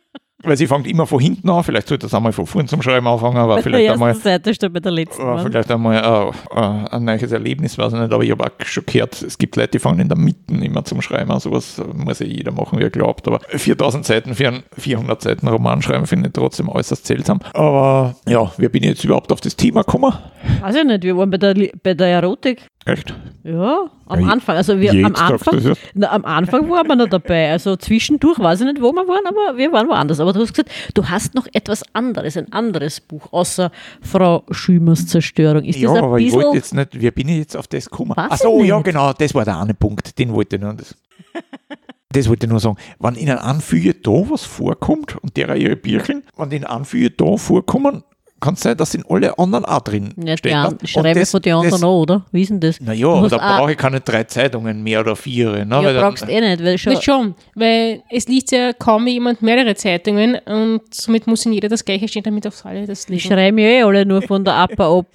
Weil 0.41 0.55
sie 0.55 0.67
fängt 0.67 0.87
immer 0.87 1.05
von 1.05 1.19
hinten 1.19 1.49
an, 1.49 1.63
vielleicht 1.65 1.89
sollte 1.89 2.05
das 2.05 2.13
einmal 2.13 2.31
von 2.31 2.45
vorn 2.45 2.65
zum 2.67 2.81
Schreiben 2.81 3.05
anfangen, 3.07 3.35
aber 3.35 3.55
Bei 3.57 3.61
vielleicht 3.61 3.89
einmal, 3.91 4.15
Seite 4.15 4.53
statt 4.53 4.71
bei 4.71 4.79
der 4.79 4.93
letzten. 4.93 5.21
äh, 5.21 5.39
vielleicht 5.39 5.69
einmal 5.69 5.97
äh, 5.97 6.57
äh, 6.57 6.95
ein 6.95 7.03
neues 7.03 7.29
Erlebnis, 7.31 7.77
weiß 7.77 7.91
ich 7.91 7.99
nicht, 7.99 8.13
aber 8.13 8.23
ich 8.23 8.31
habe 8.31 8.45
auch 8.45 8.65
schon 8.65 8.85
gehört, 8.85 9.21
es 9.21 9.37
gibt 9.37 9.57
Leute, 9.57 9.71
die 9.71 9.79
fangen 9.79 9.99
in 9.99 10.07
der 10.07 10.17
Mitte 10.17 10.53
immer 10.53 10.85
zum 10.85 11.01
Schreiben 11.01 11.29
an, 11.31 11.41
sowas 11.41 11.81
muss 11.93 12.19
ja 12.19 12.25
jeder 12.25 12.53
machen, 12.53 12.79
wie 12.79 12.83
er 12.83 12.89
glaubt, 12.89 13.27
aber 13.27 13.41
4000 13.49 14.05
Seiten 14.05 14.33
für 14.33 14.47
einen 14.47 14.63
400 14.77 15.21
Seiten 15.21 15.47
Roman 15.47 15.81
schreiben, 15.81 16.07
finde 16.07 16.27
ich 16.29 16.33
trotzdem 16.33 16.69
äußerst 16.69 17.05
seltsam. 17.05 17.39
Aber 17.53 18.15
ja, 18.25 18.49
wie 18.57 18.69
bin 18.69 18.83
ich 18.83 18.89
jetzt 18.89 19.03
überhaupt 19.03 19.33
auf 19.33 19.41
das 19.41 19.57
Thema 19.57 19.81
gekommen? 19.81 20.13
Weiß 20.61 20.73
ich 20.73 20.85
nicht, 20.85 21.03
wir 21.03 21.17
waren 21.17 21.29
bei 21.29 21.37
der, 21.37 21.53
bei 21.83 21.93
der 21.93 22.07
Erotik. 22.07 22.61
Echt? 22.85 23.13
Ja, 23.43 23.89
am 24.07 24.19
Ja, 24.21 24.27
Anfang. 24.31 24.55
Also 24.55 24.79
wir 24.79 24.91
am 25.05 25.13
Anfang, 25.15 25.75
na, 25.93 26.11
am 26.11 26.25
Anfang 26.25 26.69
waren 26.69 26.87
wir 26.87 26.95
noch 26.95 27.09
dabei. 27.09 27.51
Also 27.51 27.75
zwischendurch 27.75 28.39
weiß 28.39 28.61
ich 28.61 28.65
nicht, 28.67 28.81
wo 28.81 28.91
wir 28.93 29.07
waren, 29.07 29.25
aber 29.27 29.57
wir 29.57 29.71
waren 29.73 29.87
woanders. 29.89 30.19
Aber 30.19 30.33
du 30.33 30.39
hast 30.39 30.53
gesagt, 30.53 30.71
du 30.93 31.07
hast 31.07 31.35
noch 31.35 31.45
etwas 31.53 31.83
anderes, 31.93 32.37
ein 32.37 32.51
anderes 32.53 33.01
Buch, 33.01 33.31
außer 33.31 33.71
Frau 34.01 34.43
Schümers 34.51 35.05
Zerstörung. 35.07 35.63
Ist 35.65 35.77
Ja, 35.77 35.89
das 35.89 35.97
ein 35.99 36.03
aber 36.05 36.19
ich 36.19 36.31
wollte 36.31 36.51
bisschen. 36.51 36.79
jetzt 36.79 36.93
nicht, 36.93 37.01
wie 37.01 37.11
bin 37.11 37.27
ich 37.29 37.37
jetzt 37.37 37.57
auf 37.57 37.67
das 37.67 37.89
gekommen? 37.89 38.11
Weiß 38.15 38.27
Ach 38.31 38.37
so, 38.37 38.61
ich 38.61 38.69
ja, 38.69 38.79
genau, 38.81 39.13
das 39.13 39.35
war 39.35 39.45
der 39.45 39.59
eine 39.59 39.73
Punkt, 39.73 40.17
den 40.17 40.33
wollte 40.33 40.55
ich 40.55 40.61
nur. 40.61 40.73
Das, 40.73 40.95
das 42.11 42.29
wollte 42.29 42.45
ich 42.45 42.49
nur 42.49 42.59
sagen. 42.61 42.77
Wenn 42.99 43.15
in 43.15 43.29
einem 43.29 43.61
Feuilleton 43.61 44.29
was 44.31 44.43
vorkommt 44.45 45.15
und 45.17 45.35
derer 45.37 45.55
ihre 45.57 45.75
Bierchen, 45.75 46.23
wenn 46.37 46.49
in 46.51 46.63
einem 46.63 46.85
Feuilleton 46.85 47.37
vorkommen, 47.37 48.03
kann 48.39 48.53
es 48.55 48.61
sein, 48.61 48.75
dass 48.77 48.93
in 48.95 49.03
alle 49.09 49.37
anderen 49.37 49.65
auch 49.65 49.81
drin 49.81 50.13
Ja, 50.23 50.37
steht. 50.37 50.53
Und 50.55 50.87
schreibe 50.89 51.19
das- 51.19 51.31
von 51.31 51.41
den 51.41 51.53
anderen 51.53 51.71
das- 51.71 51.83
an, 51.83 51.89
oder? 51.89 52.25
Wie 52.31 52.41
ist 52.41 52.49
denn 52.49 52.59
das? 52.59 52.79
Naja, 52.79 53.21
Du 53.21 53.27
da 53.27 53.35
auch- 53.37 53.57
brauche 53.59 53.71
ich 53.71 53.77
keine 53.77 53.99
drei 54.01 54.23
Zeitungen 54.23 54.81
mehr 54.83 55.01
oder 55.01 55.15
vier. 55.15 55.65
Ne? 55.65 55.75
Ja, 55.75 55.83
weil 55.83 55.93
dann- 55.93 56.03
brauchst 56.09 56.27
eh 56.29 56.39
nicht, 56.41 56.63
weil 56.63 56.77
schon. 56.77 57.01
Schon, 57.01 57.35
weil 57.55 58.01
es 58.09 58.27
liest 58.27 58.51
ja 58.51 58.73
kaum 58.73 59.07
jemand 59.07 59.41
mehrere 59.41 59.75
Zeitungen 59.75 60.37
und 60.45 60.81
somit 60.93 61.27
muss 61.27 61.45
in 61.45 61.53
jeder 61.53 61.69
das 61.69 61.83
Gleiche 61.83 62.07
stehen, 62.07 62.23
damit 62.23 62.45
auch 62.47 62.65
alle 62.65 62.85
das 62.85 63.05
Die 63.05 63.13
lesen. 63.13 63.27
schreiben 63.31 63.57
ja 63.57 63.65
eh 63.67 63.81
alle 63.83 64.05
nur 64.05 64.21
von 64.21 64.43
der 64.43 64.53
APA 64.55 64.99
ab. 64.99 65.07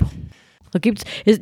Da 0.73 0.81
gibt 0.81 1.05
es, 1.25 1.39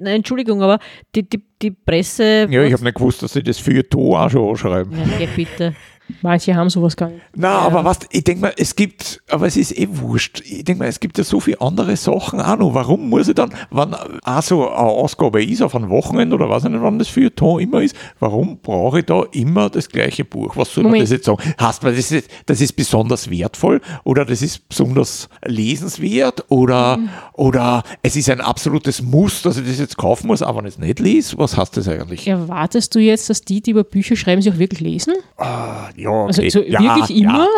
Entschuldigung, 0.00 0.62
aber 0.62 0.78
die, 1.14 1.22
die, 1.28 1.40
die 1.62 1.70
Presse. 1.70 2.48
ja, 2.50 2.62
ich 2.64 2.72
habe 2.72 2.82
nicht 2.84 2.96
gewusst, 2.96 3.22
dass 3.22 3.32
sie 3.32 3.42
das 3.42 3.58
Feuilleton 3.58 4.16
auch 4.16 4.28
schon 4.30 4.48
anschreiben. 4.50 4.92
Ja, 5.20 5.26
bitte. 5.36 5.74
Manche 6.20 6.54
haben 6.54 6.68
sowas 6.68 6.96
gar 6.96 7.08
nicht. 7.08 7.22
Na, 7.34 7.60
aber 7.60 7.84
was, 7.84 8.00
ich 8.10 8.24
denke 8.24 8.42
mal, 8.42 8.52
es 8.56 8.76
gibt, 8.76 9.22
aber 9.30 9.46
es 9.46 9.56
ist 9.56 9.76
eh 9.76 9.88
wurscht. 9.90 10.42
Ich 10.44 10.64
denke 10.64 10.80
mal, 10.80 10.88
es 10.88 11.00
gibt 11.00 11.16
ja 11.16 11.24
so 11.24 11.40
viele 11.40 11.60
andere 11.62 11.96
Sachen 11.96 12.40
auch 12.40 12.58
noch. 12.58 12.74
Warum 12.74 13.08
muss 13.08 13.28
ich 13.28 13.34
dann, 13.34 13.54
wenn 13.70 13.94
auch 13.94 14.42
so 14.42 14.68
eine 14.68 14.76
Ausgabe 14.76 15.42
ist 15.42 15.62
auf 15.62 15.74
ein 15.74 15.88
Wochenende 15.88 16.36
oder 16.36 16.48
weiß 16.50 16.64
ich 16.64 16.70
nicht, 16.70 16.82
wann 16.82 16.98
das 16.98 17.08
Feuilleton 17.08 17.60
immer 17.60 17.82
ist, 17.82 17.96
warum 18.20 18.58
brauche 18.58 19.00
ich 19.00 19.06
da 19.06 19.22
immer 19.32 19.70
das 19.70 19.88
gleiche 19.88 20.24
Buch? 20.24 20.56
Was 20.56 20.74
soll 20.74 20.84
man 20.84 20.92
Moment. 20.92 21.04
das 21.04 21.10
jetzt 21.10 21.24
sagen? 21.24 21.42
Heißt 21.60 21.82
man, 21.82 21.96
das 21.96 22.10
ist, 22.10 22.28
das 22.46 22.60
ist 22.60 22.74
besonders 22.74 23.30
wertvoll 23.30 23.80
oder 24.04 24.26
das 24.26 24.42
ist 24.42 24.68
besonders 24.68 25.28
lesenswert 25.44 26.44
oder, 26.48 26.98
oder 27.32 27.82
es 28.02 28.14
ist 28.16 28.28
ein 28.28 28.42
absolutes 28.42 29.00
Muss, 29.02 29.42
dass 29.42 29.56
ich 29.56 29.66
das 29.66 29.78
jetzt 29.78 29.96
kaufen 29.96 30.26
muss, 30.26 30.42
aber 30.42 30.58
wenn 30.58 30.66
ich 30.66 30.74
es 30.74 30.78
nicht 30.78 30.98
lese? 30.98 31.38
Was 31.38 31.56
heißt 31.56 31.76
das 31.76 31.88
eigentlich? 31.88 32.26
Erwartest 32.26 32.94
du 32.94 32.98
jetzt, 32.98 33.30
dass 33.30 33.40
die, 33.40 33.62
die 33.62 33.70
über 33.70 33.84
Bücher 33.84 34.16
schreiben, 34.16 34.42
sie 34.42 34.50
auch 34.50 34.58
wirklich 34.58 34.80
lesen? 34.80 35.14
Ah, 35.36 35.88
ja, 35.96 36.03
okay. 36.10 36.42
Also 36.42 36.60
so 36.60 36.62
ja, 36.64 36.80
wirklich 36.80 37.18
ja. 37.18 37.30
immer? 37.30 37.48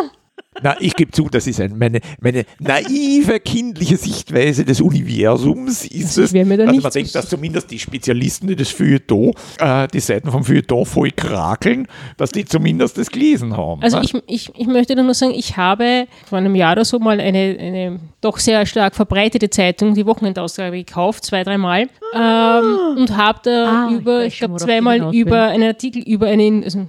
Na, 0.62 0.76
ich 0.80 0.94
gebe 0.94 1.10
zu, 1.10 1.28
das 1.28 1.46
ist 1.46 1.60
ein, 1.60 1.76
meine, 1.76 2.00
meine 2.20 2.44
naive 2.58 3.40
kindliche 3.40 3.96
Sichtweise 3.96 4.64
des 4.64 4.80
Universums 4.80 5.84
ist 5.84 6.16
Das 6.16 6.32
es, 6.32 6.32
mir 6.32 6.56
da 6.56 6.64
dass 6.64 6.72
nicht 6.72 6.82
man 6.82 6.92
denkt, 6.92 7.14
dass 7.14 7.28
zumindest 7.28 7.70
die 7.70 7.78
Spezialisten, 7.78 8.46
die 8.48 8.56
das 8.56 8.70
Feuilleton, 8.70 9.32
äh, 9.58 9.86
die 9.88 10.00
Seiten 10.00 10.30
vom 10.30 10.44
Feuilleton 10.44 10.86
voll 10.86 11.10
krakeln, 11.10 11.86
dass 12.16 12.32
die 12.32 12.44
zumindest 12.44 12.96
das 12.96 13.10
gelesen 13.10 13.56
haben. 13.56 13.82
Also 13.82 13.98
ne? 13.98 14.04
ich, 14.04 14.14
ich, 14.26 14.50
ich 14.56 14.66
möchte 14.66 14.96
nur 14.96 15.12
sagen, 15.14 15.34
ich 15.34 15.56
habe 15.56 16.06
vor 16.24 16.38
einem 16.38 16.54
Jahr 16.54 16.72
oder 16.72 16.84
so 16.84 16.98
mal 16.98 17.20
eine, 17.20 17.56
eine 17.58 18.00
doch 18.20 18.38
sehr 18.38 18.64
stark 18.64 18.94
verbreitete 18.94 19.50
Zeitung, 19.50 19.94
die 19.94 20.06
Wochenendausgabe, 20.06 20.76
gekauft, 20.78 21.24
zwei, 21.24 21.44
dreimal. 21.44 21.88
Ähm, 22.14 22.78
und 22.96 23.16
habe 23.16 23.40
da 23.42 23.66
Ah, 23.66 23.88
ich 23.90 23.98
über, 23.98 24.24
ich 24.24 24.38
schon, 24.38 24.48
glaube, 24.48 24.64
zweimal 24.64 25.14
über 25.14 25.42
einen 25.42 25.64
Artikel, 25.68 26.02
über 26.02 26.28
einen, 26.28 26.64
also 26.64 26.86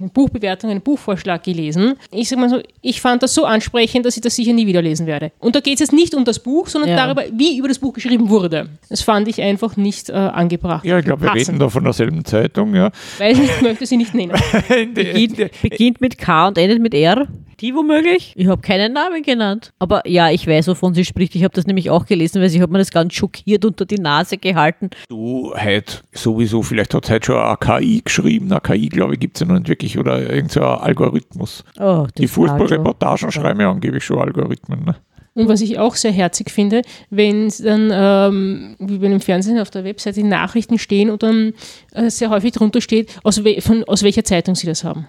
eine 0.00 0.10
Buchbewertung, 0.10 0.70
einen 0.70 0.80
Buchvorschlag 0.80 1.42
gelesen. 1.42 1.94
Ich 2.10 2.28
sage 2.28 2.40
mal 2.40 2.48
so, 2.50 2.60
ich 2.82 3.00
fand 3.00 3.22
das 3.22 3.34
so 3.34 3.44
ansprechend, 3.44 4.06
dass 4.06 4.16
ich 4.16 4.22
das 4.22 4.36
sicher 4.36 4.52
nie 4.52 4.66
wieder 4.66 4.82
lesen 4.82 5.06
werde. 5.06 5.32
Und 5.38 5.54
da 5.56 5.60
geht 5.60 5.74
es 5.74 5.80
jetzt 5.80 5.92
nicht 5.92 6.14
um 6.14 6.24
das 6.24 6.38
Buch, 6.38 6.68
sondern 6.68 6.90
Ja. 6.90 6.96
darüber, 6.96 7.24
wie 7.32 7.58
über 7.58 7.68
das 7.68 7.78
Buch 7.78 7.92
geschrieben 7.92 8.28
wurde. 8.28 8.68
Das 8.88 9.02
fand 9.02 9.28
ich 9.28 9.40
einfach 9.42 9.76
nicht 9.76 10.10
äh, 10.10 10.12
angebracht. 10.12 10.84
ja, 10.84 10.98
ich 10.98 11.04
glaube, 11.04 11.22
wir 11.22 11.34
reden 11.34 11.58
da 11.58 11.68
von 11.68 11.84
derselben 11.84 12.24
Zeitung. 12.24 12.74
Ja. 12.74 12.90
Weiß 13.18 13.38
nicht, 13.38 13.62
möchte 13.62 13.86
sie 13.86 13.96
nicht 13.96 14.14
nennen. 14.14 14.32
Beginnt, 14.94 15.36
beginnt 15.62 16.00
mit 16.00 16.18
K 16.18 16.48
und 16.48 16.58
endet 16.58 16.80
mit 16.80 16.94
R. 16.94 17.26
Die 17.60 17.74
womöglich? 17.74 18.34
Ich 18.36 18.46
habe 18.46 18.62
keinen 18.62 18.92
Namen 18.92 19.22
genannt. 19.22 19.72
Aber 19.80 20.06
ja, 20.06 20.30
ich 20.30 20.46
weiß, 20.46 20.68
wovon 20.68 20.94
sie 20.94 21.04
spricht. 21.04 21.34
Ich 21.34 21.42
habe 21.42 21.54
das 21.54 21.66
nämlich 21.66 21.90
auch 21.90 22.06
gelesen, 22.06 22.40
weil 22.40 22.48
sie 22.50 22.62
hat 22.62 22.70
mir 22.70 22.78
das 22.78 22.92
ganz 22.92 23.14
schockiert 23.14 23.64
unter 23.64 23.84
die 23.84 23.98
Nase 23.98 24.38
gehalten. 24.38 24.90
Du, 25.08 25.52
heute 25.56 25.94
sowieso, 26.12 26.62
vielleicht 26.62 26.94
hat 26.94 27.10
heute 27.10 27.26
schon 27.26 27.38
eine 27.38 27.56
KI 27.56 28.00
geschrieben. 28.04 28.52
Eine 28.52 28.60
KI, 28.60 28.88
glaube 28.88 29.14
ich, 29.14 29.20
gibt 29.20 29.36
es 29.36 29.40
ja 29.40 29.46
noch 29.46 29.58
nicht 29.58 29.68
wirklich 29.68 29.98
oder 29.98 30.20
irgendein 30.20 30.48
so 30.48 30.60
Algorithmus. 30.62 31.64
Oh, 31.80 32.06
Die 32.16 32.28
Fußballreportagen 32.28 33.32
schreiben 33.32 33.60
ja 33.60 33.70
angeblich 33.70 34.04
schon 34.04 34.18
Algorithmen. 34.18 34.84
Ne? 34.84 34.96
Und 35.34 35.48
was 35.48 35.60
ich 35.60 35.78
auch 35.78 35.94
sehr 35.94 36.12
herzig 36.12 36.50
finde, 36.50 36.82
wenn 37.10 37.48
dann, 37.62 37.90
ähm, 37.92 38.76
wie 38.80 38.98
bei 38.98 39.08
dem 39.08 39.20
Fernsehen 39.20 39.58
auf 39.58 39.70
der 39.70 39.84
Webseite, 39.84 40.20
die 40.20 40.26
Nachrichten 40.26 40.78
stehen 40.78 41.10
und 41.10 41.22
dann 41.22 41.54
äh, 41.92 42.10
sehr 42.10 42.30
häufig 42.30 42.52
drunter 42.52 42.80
steht, 42.80 43.16
aus, 43.22 43.44
we 43.44 43.60
von, 43.60 43.84
aus 43.84 44.02
welcher 44.02 44.24
Zeitung 44.24 44.54
sie 44.54 44.66
das 44.66 44.82
haben. 44.82 45.06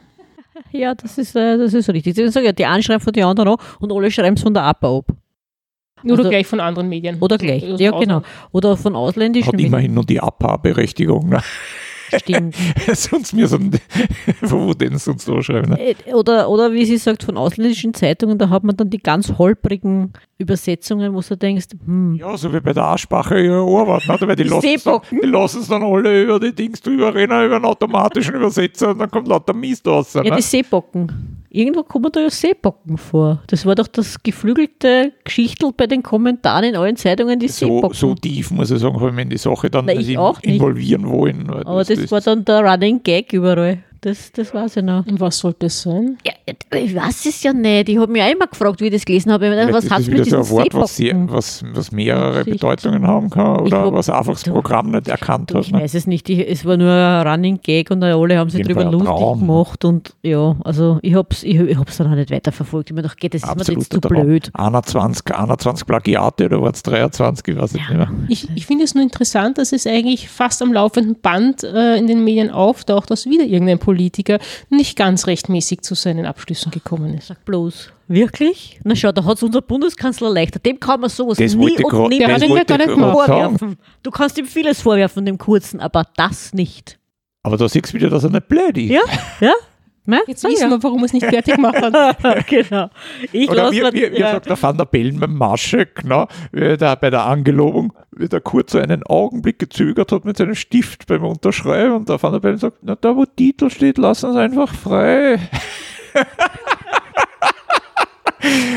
Ja, 0.71 0.93
das 0.95 1.17
ist, 1.17 1.35
äh, 1.35 1.57
das 1.57 1.73
ist 1.73 1.89
richtig. 1.89 2.15
Sie 2.15 2.27
sagen 2.29 2.45
ja, 2.45 2.51
die 2.51 2.65
einen 2.65 2.83
schreiben 2.83 3.01
von 3.01 3.13
den 3.13 3.23
anderen 3.23 3.49
auch 3.49 3.57
und 3.79 3.91
alle 3.91 4.11
schreiben 4.11 4.35
es 4.35 4.43
von 4.43 4.53
der 4.53 4.63
APA 4.63 4.97
ab. 4.97 5.05
Oder 6.03 6.17
Also- 6.17 6.29
gleich 6.29 6.47
von 6.47 6.59
anderen 6.59 6.87
Medien. 6.87 7.17
Oder 7.19 7.37
gleich. 7.37 7.63
Ja, 7.77 7.91
genau. 7.91 8.21
Oder 8.51 8.77
von 8.77 8.95
ausländischen 8.95 9.51
Hat 9.53 9.59
immerhin 9.59 9.93
nur 9.93 10.05
die 10.05 10.19
APA-Berechtigung. 10.21 11.29
Ne? 11.29 11.41
Stimmt. 12.17 12.55
sonst 12.93 13.33
mir 13.33 13.47
so 13.47 13.57
ein, 13.57 13.71
wo 14.41 14.73
denn 14.73 14.97
sonst 14.97 15.25
so 15.25 15.41
schreiben. 15.41 15.71
Ne? 15.71 15.79
Äh, 16.05 16.13
Oder, 16.13 16.49
oder 16.49 16.71
wie 16.73 16.85
sie 16.85 16.97
sagt, 16.97 17.23
von 17.23 17.37
ausländischen 17.37 17.93
Zeitungen, 17.93 18.37
da 18.37 18.49
hat 18.49 18.63
man 18.63 18.75
dann 18.75 18.89
die 18.89 18.97
ganz 18.99 19.33
holprigen 19.37 20.13
Übersetzungen, 20.37 21.13
wo 21.13 21.21
du 21.21 21.35
denkst, 21.35 21.67
hm, 21.85 22.15
Ja, 22.15 22.35
so 22.37 22.53
wie 22.53 22.59
bei 22.61 22.73
der 22.73 22.87
Aussprache 22.91 23.39
ihrer 23.41 23.61
Arbeit. 23.65 24.07
Ne? 24.07 24.27
Weil 24.27 24.35
die, 24.35 24.43
Die 24.43 25.27
lassen 25.27 25.61
es 25.61 25.67
dann 25.67 25.83
alle 25.83 26.23
über 26.23 26.39
die 26.39 26.53
Dings 26.55 26.81
drüber 26.81 27.13
reden, 27.13 27.45
über 27.45 27.55
einen 27.57 27.65
automatischen 27.65 28.35
Übersetzer 28.35 28.89
und 28.91 28.99
dann 28.99 29.11
kommt 29.11 29.27
lauter 29.27 29.53
Mist 29.53 29.85
raus. 29.87 30.13
ja, 30.13 30.23
Ne? 30.23 30.35
die 30.37 30.41
Seebocken. 30.41 31.43
Irgendwo 31.51 31.81
kommen 31.83 32.11
da 32.11 32.21
ja 32.21 32.29
Seebocken 32.29 32.97
vor. 32.97 33.41
Das 33.47 33.65
war 33.65 33.73
doch 33.73 33.87
das 33.87 34.21
geflügelte 34.21 35.13
Geschichtel 35.23 35.71
bei 35.75 35.87
den 35.87 36.03
Kommentaren 36.03 36.63
in 36.63 36.75
allen 36.75 36.95
Zeitungen, 36.95 37.39
die 37.39 37.47
So, 37.47 37.65
Seebocken. 37.65 37.95
so 37.95 38.13
tief 38.15 38.51
muss 38.51 38.69
ich 38.69 38.79
sagen, 38.79 39.01
wenn 39.01 39.15
wir 39.15 39.23
in 39.23 39.29
die 39.31 39.37
Sache 39.37 39.69
dann 39.69 39.89
ich 39.89 40.07
nicht. 40.07 40.17
involvieren 40.43 41.09
wollen. 41.09 41.49
Aber 41.49 41.83
das, 41.83 42.11
war 42.11 42.21
dann 42.21 42.45
der 42.45 42.59
Running 42.63 43.01
Gag 43.03 43.33
überall. 43.33 43.83
Das, 44.01 44.31
das 44.31 44.53
weiß 44.53 44.77
ich 44.77 44.83
noch. 44.83 45.05
Und 45.05 45.19
was 45.19 45.39
sollte 45.39 45.65
es 45.65 45.81
sein? 45.81 46.17
Ja, 46.25 46.31
ich 46.79 46.95
weiß 46.95 47.25
es 47.25 47.43
ja 47.43 47.51
nicht. 47.53 47.89
Ich 47.89 47.97
habe 47.97 48.11
mich 48.11 48.21
auch 48.21 48.31
immer 48.31 48.47
gefragt, 48.47 48.79
wie 48.81 48.85
ich 48.85 48.93
das 48.93 49.03
gelesen 49.05 49.31
habe. 49.31 49.51
Was 49.71 49.83
ist 49.85 49.91
hat 49.91 49.99
das 49.99 50.07
mit 50.07 50.25
diesen 50.25 50.39
ein 50.39 50.49
Wort, 50.49 50.73
was, 50.73 50.95
sehr, 50.95 51.15
was, 51.29 51.63
was 51.73 51.91
mehrere 51.91 52.43
Sicht. 52.45 52.59
Bedeutungen 52.59 53.05
haben 53.05 53.29
kann 53.29 53.59
oder 53.59 53.81
hab- 53.81 53.93
was 53.93 54.09
einfach 54.09 54.33
das 54.33 54.43
du- 54.43 54.51
Programm 54.53 54.91
nicht 54.91 55.07
erkannt 55.09 55.53
hat. 55.53 55.65
Ich 55.65 55.71
Ne? 55.71 55.81
weiß 55.81 55.93
es 55.95 56.07
nicht. 56.07 56.29
Ich, 56.29 56.39
es 56.49 56.63
war 56.65 56.77
nur 56.77 56.91
ein 56.91 57.27
Running 57.27 57.59
Gag 57.61 57.91
und 57.91 58.01
alle 58.03 58.37
haben 58.37 58.49
sich 58.49 58.63
darüber 58.65 58.85
lustig 58.85 59.07
Traum. 59.09 59.39
gemacht. 59.39 59.83
Und 59.83 60.13
ja, 60.23 60.55
also 60.63 60.99
ich 61.01 61.13
habe 61.15 61.27
es 61.31 61.43
ich, 61.43 61.55
ich 61.59 61.77
hab's 61.77 61.97
dann 61.97 62.07
auch 62.11 62.15
nicht 62.15 62.31
weiterverfolgt. 62.31 62.89
Ich 62.89 62.91
habe 62.93 63.01
mir 63.01 63.03
gedacht, 63.03 63.19
geht, 63.19 63.33
das 63.33 63.43
ist 63.43 63.67
mir 63.69 63.75
jetzt 63.75 63.91
zu 63.93 63.99
blöd. 63.99 64.49
21, 64.53 65.35
21 65.35 65.85
Plagiate 65.85 66.45
oder 66.45 66.61
war 66.61 66.71
es 66.71 66.83
23, 66.83 67.47
ich 67.49 67.57
weiß 67.61 67.73
nicht 67.73 67.89
mehr. 67.89 68.09
Ich, 68.29 68.47
ich 68.55 68.65
finde 68.65 68.85
es 68.85 68.95
nur 68.95 69.03
interessant, 69.03 69.57
dass 69.57 69.71
es 69.73 69.85
eigentlich 69.85 70.29
fast 70.29 70.61
am 70.61 70.71
laufenden 70.71 71.15
Band 71.19 71.63
äh, 71.63 71.97
in 71.97 72.07
den 72.07 72.23
Medien 72.23 72.49
auftaucht, 72.49 73.11
dass 73.11 73.25
wieder 73.25 73.43
irgendein 73.43 73.79
Politiker 73.89 74.37
nicht 74.69 74.95
ganz 74.95 75.25
rechtmäßig 75.25 75.81
zu 75.81 75.95
seinen 75.95 76.27
Abschlüssen 76.27 76.69
gekommen 76.71 77.17
ist. 77.17 77.27
Sag 77.27 77.43
bloß. 77.43 77.91
Wirklich? 78.07 78.79
Na 78.83 78.95
schau, 78.95 79.11
da 79.11 79.23
hat 79.25 79.37
es 79.37 79.43
unser 79.43 79.63
Bundeskanzler 79.63 80.29
leichter. 80.29 80.59
Dem 80.59 80.79
kann 80.79 80.99
man 80.99 81.09
sowas 81.09 81.39
Das 81.39 81.55
nie 81.55 81.71
und 81.83 81.91
nimmer 81.91 82.09
Der 82.09 82.35
hat 82.35 82.43
ihn 82.43 82.55
ja 82.55 82.63
gar 82.63 82.77
nicht 82.77 82.91
vorwerfen. 82.91 83.77
Du 84.03 84.11
kannst 84.11 84.37
ihm 84.37 84.45
vieles 84.45 84.81
vorwerfen, 84.81 85.25
dem 85.25 85.39
Kurzen, 85.39 85.79
aber 85.79 86.05
das 86.17 86.53
nicht. 86.53 86.99
Aber 87.41 87.57
da 87.57 87.67
siehst 87.67 87.89
du 87.89 87.93
wieder, 87.93 88.11
dass 88.11 88.23
er 88.23 88.29
nicht 88.29 88.47
blöd 88.47 88.77
ist. 88.77 88.91
Ja? 88.91 89.01
Ja? 89.39 89.53
Ne? 90.05 90.21
Jetzt 90.27 90.45
Ah, 90.45 90.49
wissen 90.49 90.69
ja. 90.69 90.69
wir, 90.69 90.83
warum 90.83 90.99
er 90.99 91.05
es 91.05 91.13
nicht 91.13 91.25
fertig 91.25 91.55
hat. 91.57 92.47
genau. 92.47 92.89
Ich 93.31 93.49
Oder 93.49 93.63
lasse 93.63 93.75
wie, 93.75 93.81
mir, 93.81 93.93
wie, 93.93 94.11
wie 94.11 94.19
ja. 94.19 94.31
sagt 94.33 94.49
der 94.49 94.61
Van 94.61 94.77
der 94.77 94.85
Bellen 94.85 95.19
beim 95.19 95.35
Maschek, 95.35 96.03
ne? 96.03 96.27
da 96.77 96.95
bei 96.95 97.09
der 97.09 97.25
Angelobung, 97.25 97.93
wie 98.19 98.27
der 98.27 98.41
kurz 98.41 98.73
so 98.73 98.79
einen 98.79 99.01
Augenblick 99.03 99.59
gezögert 99.59 100.11
hat 100.11 100.25
mit 100.25 100.37
seinem 100.37 100.55
Stift 100.55 101.07
beim 101.07 101.23
Unterschreiben 101.23 101.93
und 101.93 102.09
der 102.09 102.21
Van 102.21 102.33
der 102.33 102.39
Bellen 102.39 102.57
sagt, 102.57 102.79
na 102.81 102.95
da 102.95 103.15
wo 103.15 103.25
Titel 103.25 103.69
steht, 103.69 103.97
lassen 103.97 104.33
Sie 104.33 104.39
einfach 104.39 104.73
frei. 104.73 105.39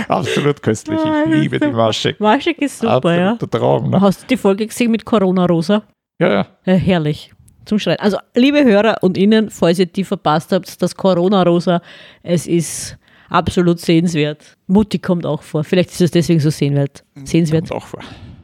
Absolut 0.09 0.63
köstlich, 0.63 1.01
ich 1.05 1.33
liebe 1.33 1.59
die. 1.59 1.69
Maschek. 1.69 2.21
Maschek 2.21 2.61
ist 2.63 2.79
super, 2.79 3.15
ja. 3.15 3.33
Absoluter 3.33 3.59
Traum, 3.59 3.91
ne? 3.91 4.01
Hast 4.01 4.23
du 4.23 4.27
die 4.29 4.37
Folge 4.37 4.67
gesehen 4.67 4.91
mit 4.91 5.05
Corona 5.05 5.47
Rosa? 5.47 5.83
Ja, 6.19 6.33
ja. 6.33 6.47
Ja, 6.65 6.75
herrlich. 6.75 7.33
Zum 7.65 7.79
Schreien. 7.79 8.01
Also, 8.01 8.19
liebe 8.35 8.65
Hörer 8.65 8.97
und 9.03 9.17
Ihnen, 9.17 9.51
falls 9.51 9.79
ihr 9.79 9.87
die 9.87 10.03
verpasst 10.03 10.51
habt, 10.51 10.83
das 10.83 10.97
Corona 10.97 11.45
Rosa, 11.45 11.81
es 12.25 12.49
ist 12.49 12.99
absolut 13.29 13.79
sehenswert. 13.79 14.57
Mutti 14.67 14.99
kommt 14.99 15.25
auch 15.25 15.43
vor. 15.43 15.63
Vielleicht 15.63 15.91
ist 15.91 16.01
es 16.01 16.11
deswegen 16.11 16.41
so 16.41 16.51
sehenswert. 16.51 17.05
Sehenswert. 17.25 17.69
Kommt 17.69 17.83
auch 17.83 17.87
vor. 17.87 18.01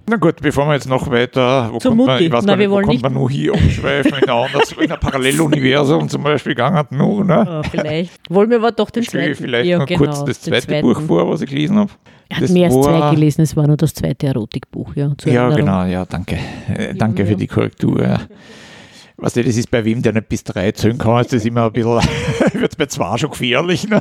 Na 0.08 0.16
gut, 0.16 0.36
bevor 0.40 0.66
wir 0.66 0.74
jetzt 0.74 0.88
noch 0.88 1.10
weiter, 1.10 1.68
wo 1.72 1.78
Zur 1.78 1.90
kommt 1.90 2.06
man, 2.06 2.22
ich 2.22 2.32
weiß 2.32 2.44
Na, 2.44 2.52
gar 2.54 2.56
nicht, 2.56 2.70
wo 2.70 2.80
kommt 2.80 3.02
man 3.02 3.12
nur 3.12 3.30
hier 3.30 3.52
umschweifen, 3.54 4.12
in, 4.14 4.24
ein 4.24 4.30
anderes, 4.30 4.72
in 4.72 4.90
ein 4.90 4.98
Paralleluniversum 5.00 6.08
zum 6.08 6.22
Beispiel 6.22 6.52
gegangen 6.54 6.76
hat, 6.76 6.92
nur, 6.92 7.24
ne? 7.24 7.44
Ja, 7.46 7.62
vielleicht. 7.62 8.12
Wollen 8.30 8.48
wir 8.50 8.56
aber 8.58 8.72
doch 8.72 8.88
den 8.90 9.02
Ich 9.02 9.10
zweiten. 9.10 9.34
vielleicht 9.34 9.68
ja, 9.68 9.78
noch 9.78 9.86
genau, 9.86 9.98
kurz 10.04 10.24
das 10.24 10.40
zweite 10.40 10.66
zweiten. 10.66 10.86
Buch 10.86 11.00
vor, 11.02 11.28
was 11.30 11.42
ich 11.42 11.50
gelesen 11.50 11.76
habe. 11.76 11.90
Er 12.30 12.36
hat 12.38 12.44
Das 12.44 12.50
mehr 12.50 12.66
als 12.70 12.74
zwei 12.80 13.10
gelesen, 13.14 13.42
es 13.42 13.56
war 13.56 13.66
nur 13.66 13.76
das 13.76 13.92
zweite 13.94 14.26
Erotikbuch. 14.28 14.94
Ja, 14.96 15.12
Ja, 15.24 15.32
Erinnerung. 15.48 15.56
genau, 15.56 15.84
ja, 15.84 16.04
danke. 16.06 16.38
Äh, 16.74 16.94
danke 16.94 17.26
für 17.26 17.36
die 17.36 17.46
Korrektur. 17.46 18.02
Ja. 18.02 18.20
Weißt 19.18 19.36
du, 19.36 19.44
das 19.44 19.56
ist 19.56 19.70
bei 19.70 19.84
wem, 19.84 20.00
der 20.00 20.12
nicht 20.12 20.28
bis 20.28 20.44
drei 20.44 20.70
zählen 20.72 20.96
kann, 20.96 21.20
ist 21.20 21.32
das 21.32 21.44
immer 21.44 21.64
ein 21.66 21.72
bisschen, 21.72 21.92
wird 22.52 22.70
es 22.72 22.76
bei 22.76 22.86
zwei 22.86 23.18
schon 23.18 23.30
gefährlich. 23.30 23.88
Ne? 23.88 24.00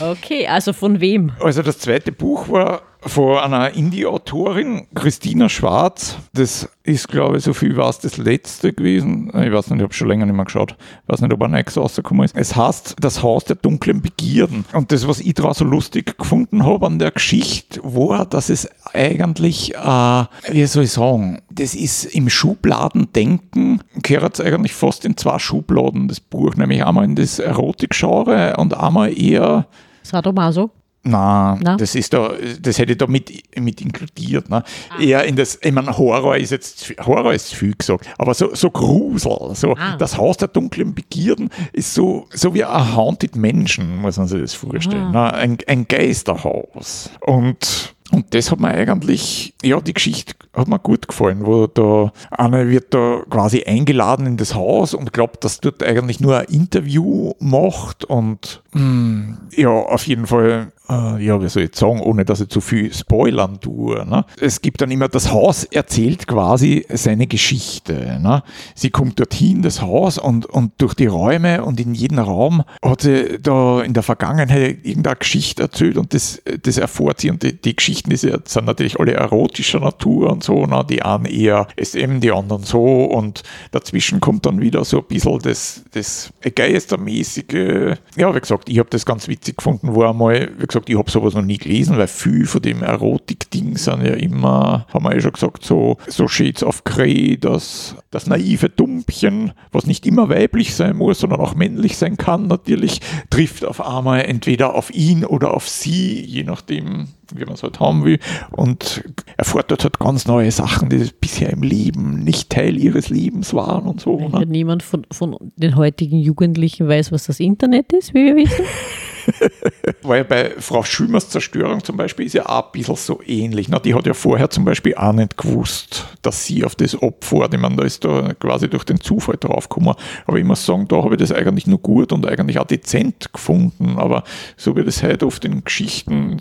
Okay, 0.00 0.46
also 0.46 0.72
von 0.72 1.00
wem? 1.00 1.32
Also 1.40 1.62
das 1.62 1.78
zweite 1.78 2.12
Buch 2.12 2.48
war 2.48 2.82
von 3.00 3.38
einer 3.38 3.70
Indie-Autorin, 3.70 4.86
Christina 4.94 5.48
Schwarz. 5.48 6.16
Das 6.32 6.68
ist, 6.82 7.08
glaube 7.08 7.38
ich, 7.38 7.44
so 7.44 7.52
viel 7.54 7.76
war 7.76 7.90
es 7.90 7.98
das 7.98 8.16
letzte 8.16 8.72
gewesen. 8.72 9.28
Ich 9.28 9.52
weiß 9.52 9.70
nicht, 9.70 9.78
ich 9.78 9.82
habe 9.82 9.92
schon 9.92 10.08
länger 10.08 10.26
nicht 10.26 10.34
mehr 10.34 10.44
geschaut. 10.44 10.76
Ich 11.04 11.12
weiß 11.12 11.20
nicht, 11.20 11.32
ob 11.32 11.42
ein 11.42 11.50
nächstes 11.50 11.82
rausgekommen 11.82 12.24
ist. 12.24 12.36
Es 12.36 12.56
heißt 12.56 12.96
Das 13.00 13.22
Haus 13.22 13.44
der 13.44 13.56
dunklen 13.56 14.02
Begierden. 14.02 14.64
Und 14.72 14.90
das, 14.90 15.06
was 15.06 15.20
ich 15.20 15.34
daran 15.34 15.54
so 15.54 15.64
lustig 15.64 16.18
gefunden 16.18 16.64
habe 16.64 16.86
an 16.86 16.98
der 16.98 17.10
Geschichte, 17.10 17.80
war, 17.82 18.26
dass 18.26 18.48
es 18.48 18.68
eigentlich, 18.92 19.74
äh, 19.74 20.24
wie 20.50 20.66
soll 20.66 20.84
ich 20.84 20.92
sagen, 20.92 21.40
das 21.50 21.74
ist 21.74 22.04
im 22.04 22.28
Schubladendenken, 22.28 23.82
gehört 24.02 24.38
es 24.38 24.44
eigentlich 24.44 24.74
fast 24.74 25.04
in 25.04 25.16
zwei 25.16 25.38
Schubladen, 25.38 26.08
das 26.08 26.20
Buch, 26.20 26.54
nämlich 26.56 26.84
einmal 26.84 27.04
in 27.04 27.14
das 27.14 27.38
Erotik-Genre 27.38 28.56
und 28.56 28.74
einmal 28.76 29.16
eher 29.16 29.66
Sadomaso? 30.02 30.70
Na? 31.04 31.58
das 31.76 31.94
ist 31.94 32.12
da, 32.12 32.32
das 32.60 32.78
hätte 32.78 32.92
ich 32.92 32.98
da 32.98 33.06
mit, 33.06 33.32
mit 33.58 33.80
inkludiert. 33.80 34.50
Ne? 34.50 34.62
Eher 35.00 35.24
in 35.24 35.36
das, 35.36 35.58
ich 35.62 35.72
meine, 35.72 35.96
Horror 35.96 36.36
ist 36.36 36.50
jetzt, 36.50 36.92
Horror 37.06 37.32
ist 37.32 37.54
viel 37.54 37.74
gesagt, 37.74 38.06
aber 38.18 38.34
so, 38.34 38.54
so 38.54 38.70
Grusel, 38.70 39.54
so 39.54 39.74
Ah. 39.78 39.96
das 39.96 40.16
Haus 40.18 40.36
der 40.36 40.48
dunklen 40.48 40.94
Begierden 40.94 41.50
ist 41.72 41.94
so, 41.94 42.26
so 42.30 42.52
wie 42.54 42.64
ein 42.64 42.94
Haunted 42.96 43.36
Menschen, 43.36 43.98
muss 43.98 44.16
man 44.18 44.26
sich 44.28 44.40
das 44.40 44.54
vorstellen. 44.54 45.12
Ne? 45.12 45.32
Ein, 45.32 45.58
ein 45.66 45.86
Geisterhaus. 45.88 47.10
Und 47.20 47.94
und 48.10 48.34
das 48.34 48.50
hat 48.50 48.58
mir 48.58 48.68
eigentlich, 48.68 49.52
ja, 49.62 49.82
die 49.82 49.92
Geschichte 49.92 50.32
hat 50.54 50.66
mir 50.66 50.78
gut 50.78 51.08
gefallen, 51.08 51.44
wo 51.44 51.66
da 51.66 52.10
einer 52.30 52.66
wird 52.66 52.94
da 52.94 53.20
quasi 53.28 53.64
eingeladen 53.64 54.24
in 54.24 54.38
das 54.38 54.54
Haus 54.54 54.94
und 54.94 55.12
glaubt, 55.12 55.44
dass 55.44 55.60
dort 55.60 55.82
eigentlich 55.82 56.18
nur 56.18 56.38
ein 56.38 56.46
Interview 56.46 57.34
macht 57.38 58.06
und 58.06 58.62
mh, 58.72 59.36
ja, 59.54 59.68
auf 59.68 60.06
jeden 60.06 60.26
Fall, 60.26 60.72
ja, 60.90 61.40
wie 61.42 61.48
soll 61.48 61.64
ich 61.64 61.76
sagen, 61.76 62.00
ohne 62.00 62.24
dass 62.24 62.40
ich 62.40 62.48
zu 62.48 62.60
viel 62.60 62.92
spoilern 62.92 63.60
tue. 63.60 64.06
Ne? 64.06 64.24
Es 64.40 64.62
gibt 64.62 64.80
dann 64.80 64.90
immer, 64.90 65.08
das 65.08 65.30
Haus 65.30 65.64
erzählt 65.64 66.26
quasi 66.26 66.86
seine 66.88 67.26
Geschichte. 67.26 68.18
Ne? 68.22 68.42
Sie 68.74 68.90
kommt 68.90 69.18
dorthin, 69.18 69.62
das 69.62 69.82
Haus, 69.82 70.18
und, 70.18 70.46
und 70.46 70.72
durch 70.78 70.94
die 70.94 71.06
Räume 71.06 71.64
und 71.64 71.78
in 71.80 71.94
jedem 71.94 72.18
Raum 72.18 72.62
hat 72.82 73.02
sie 73.02 73.38
da 73.40 73.82
in 73.82 73.92
der 73.92 74.02
Vergangenheit 74.02 74.78
irgendeine 74.82 75.16
Geschichte 75.16 75.62
erzählt 75.62 75.96
und 75.98 76.14
das, 76.14 76.42
das 76.62 76.78
erfährt 76.78 77.20
sie 77.20 77.30
und 77.30 77.42
die, 77.42 77.60
die 77.60 77.76
Geschichten 77.76 78.10
die 78.10 78.16
sind 78.16 78.64
natürlich 78.64 78.98
alle 78.98 79.12
erotischer 79.12 79.80
Natur 79.80 80.30
und 80.30 80.42
so, 80.42 80.66
ne? 80.66 80.84
die 80.88 81.02
einen 81.02 81.26
eher 81.26 81.66
SM, 81.80 82.20
die 82.20 82.32
anderen 82.32 82.62
so 82.62 83.04
und 83.04 83.42
dazwischen 83.72 84.20
kommt 84.20 84.46
dann 84.46 84.60
wieder 84.60 84.84
so 84.84 84.98
ein 84.98 85.04
bisschen 85.08 85.38
das, 85.40 85.84
das 85.92 86.32
Geistermäßige. 86.54 87.98
Ja, 88.16 88.34
wie 88.34 88.40
gesagt, 88.40 88.68
ich 88.68 88.78
habe 88.78 88.88
das 88.90 89.04
ganz 89.04 89.28
witzig 89.28 89.58
gefunden, 89.58 89.94
wo 89.94 90.04
einmal, 90.04 90.50
wie 90.58 90.66
gesagt, 90.66 90.77
ich 90.86 90.96
habe 90.96 91.10
sowas 91.10 91.34
noch 91.34 91.42
nie 91.42 91.58
gelesen, 91.58 91.96
weil 91.96 92.08
viel 92.08 92.46
von 92.46 92.62
dem 92.62 92.82
Erotik-Ding 92.82 93.76
sind 93.76 94.04
ja 94.04 94.14
immer, 94.14 94.86
haben 94.92 95.04
wir 95.04 95.14
ja 95.14 95.20
schon 95.20 95.32
gesagt, 95.32 95.64
so, 95.64 95.96
so 96.06 96.28
Shades 96.28 96.62
of 96.62 96.84
Grey, 96.84 97.38
das, 97.38 97.96
das 98.10 98.26
naive 98.26 98.68
Dumpchen, 98.68 99.52
was 99.72 99.86
nicht 99.86 100.06
immer 100.06 100.28
weiblich 100.28 100.74
sein 100.74 100.96
muss, 100.96 101.20
sondern 101.20 101.40
auch 101.40 101.54
männlich 101.54 101.96
sein 101.96 102.16
kann, 102.16 102.46
natürlich, 102.46 103.00
trifft 103.30 103.64
auf 103.64 103.80
einmal 103.80 104.22
entweder 104.22 104.74
auf 104.74 104.94
ihn 104.94 105.24
oder 105.24 105.54
auf 105.54 105.68
sie, 105.68 106.24
je 106.24 106.44
nachdem, 106.44 107.08
wie 107.34 107.44
man 107.44 107.54
es 107.54 107.62
halt 107.62 107.80
haben 107.80 108.04
will, 108.04 108.18
und 108.50 109.04
erfordert 109.36 109.84
halt 109.84 109.98
ganz 109.98 110.26
neue 110.26 110.50
Sachen, 110.50 110.88
die 110.88 111.10
bisher 111.20 111.50
im 111.50 111.62
Leben 111.62 112.24
nicht 112.24 112.50
Teil 112.50 112.76
ihres 112.76 113.08
Lebens 113.08 113.54
waren 113.54 113.86
und 113.86 114.00
so. 114.00 114.28
Ne? 114.28 114.46
niemand 114.46 114.82
von, 114.82 115.06
von 115.10 115.36
den 115.56 115.76
heutigen 115.76 116.18
Jugendlichen 116.18 116.88
weiß, 116.88 117.12
was 117.12 117.26
das 117.26 117.40
Internet 117.40 117.92
ist, 117.92 118.14
wie 118.14 118.24
wir 118.26 118.36
wissen. 118.36 118.64
Weil 120.02 120.24
bei 120.24 120.52
Frau 120.58 120.82
Schümers 120.82 121.30
Zerstörung 121.30 121.82
zum 121.82 121.96
Beispiel 121.96 122.26
ist 122.26 122.34
ja 122.34 122.46
auch 122.46 122.66
ein 122.66 122.72
bisschen 122.72 122.96
so 122.96 123.20
ähnlich. 123.26 123.68
Ne? 123.68 123.80
Die 123.84 123.94
hat 123.94 124.06
ja 124.06 124.14
vorher 124.14 124.50
zum 124.50 124.64
Beispiel 124.64 124.94
auch 124.94 125.12
nicht 125.12 125.36
gewusst, 125.36 126.06
dass 126.22 126.44
sie 126.44 126.64
auf 126.64 126.74
das 126.74 127.00
Opfer, 127.00 127.48
ich 127.52 127.58
meine, 127.58 127.76
da 127.76 127.84
ist 127.84 128.04
da 128.04 128.34
quasi 128.34 128.68
durch 128.68 128.84
den 128.84 129.00
Zufall 129.00 129.36
draufgekommen. 129.38 129.94
Aber 130.26 130.38
ich 130.38 130.44
muss 130.44 130.64
sagen, 130.64 130.88
da 130.88 130.96
habe 131.02 131.14
ich 131.14 131.20
das 131.20 131.32
eigentlich 131.32 131.66
nur 131.66 131.78
gut 131.78 132.12
und 132.12 132.26
eigentlich 132.26 132.58
auch 132.58 132.66
dezent 132.66 133.32
gefunden. 133.32 133.96
Aber 133.98 134.24
so 134.56 134.76
wie 134.76 134.84
das 134.84 135.02
heute 135.02 135.26
oft 135.26 135.44
in 135.44 135.64
Geschichten 135.64 136.40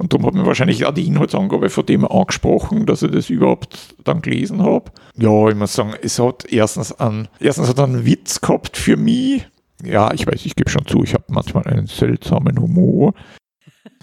und 0.00 0.14
darum 0.14 0.24
hat 0.24 0.32
mir 0.32 0.46
wahrscheinlich 0.46 0.86
auch 0.86 0.94
die 0.94 1.06
Inhaltsangabe 1.06 1.68
von 1.68 1.84
dem 1.84 2.06
angesprochen, 2.06 2.86
dass 2.86 3.02
ich 3.02 3.10
das 3.10 3.28
überhaupt 3.28 3.78
dann 4.02 4.22
gelesen 4.22 4.62
habe. 4.62 4.90
Ja, 5.18 5.48
ich 5.48 5.54
muss 5.54 5.74
sagen, 5.74 5.92
es 6.00 6.18
hat 6.18 6.50
erstens 6.50 6.92
einen, 6.92 7.28
erstens 7.38 7.68
hat 7.68 7.80
einen 7.80 8.06
Witz 8.06 8.40
gehabt 8.40 8.78
für 8.78 8.96
mich. 8.96 9.46
Ja, 9.84 10.12
ich 10.12 10.26
weiß, 10.26 10.44
ich 10.46 10.54
gebe 10.56 10.70
schon 10.70 10.86
zu, 10.86 11.02
ich 11.02 11.14
habe 11.14 11.24
manchmal 11.28 11.64
einen 11.66 11.86
seltsamen 11.86 12.60
Humor. 12.60 13.14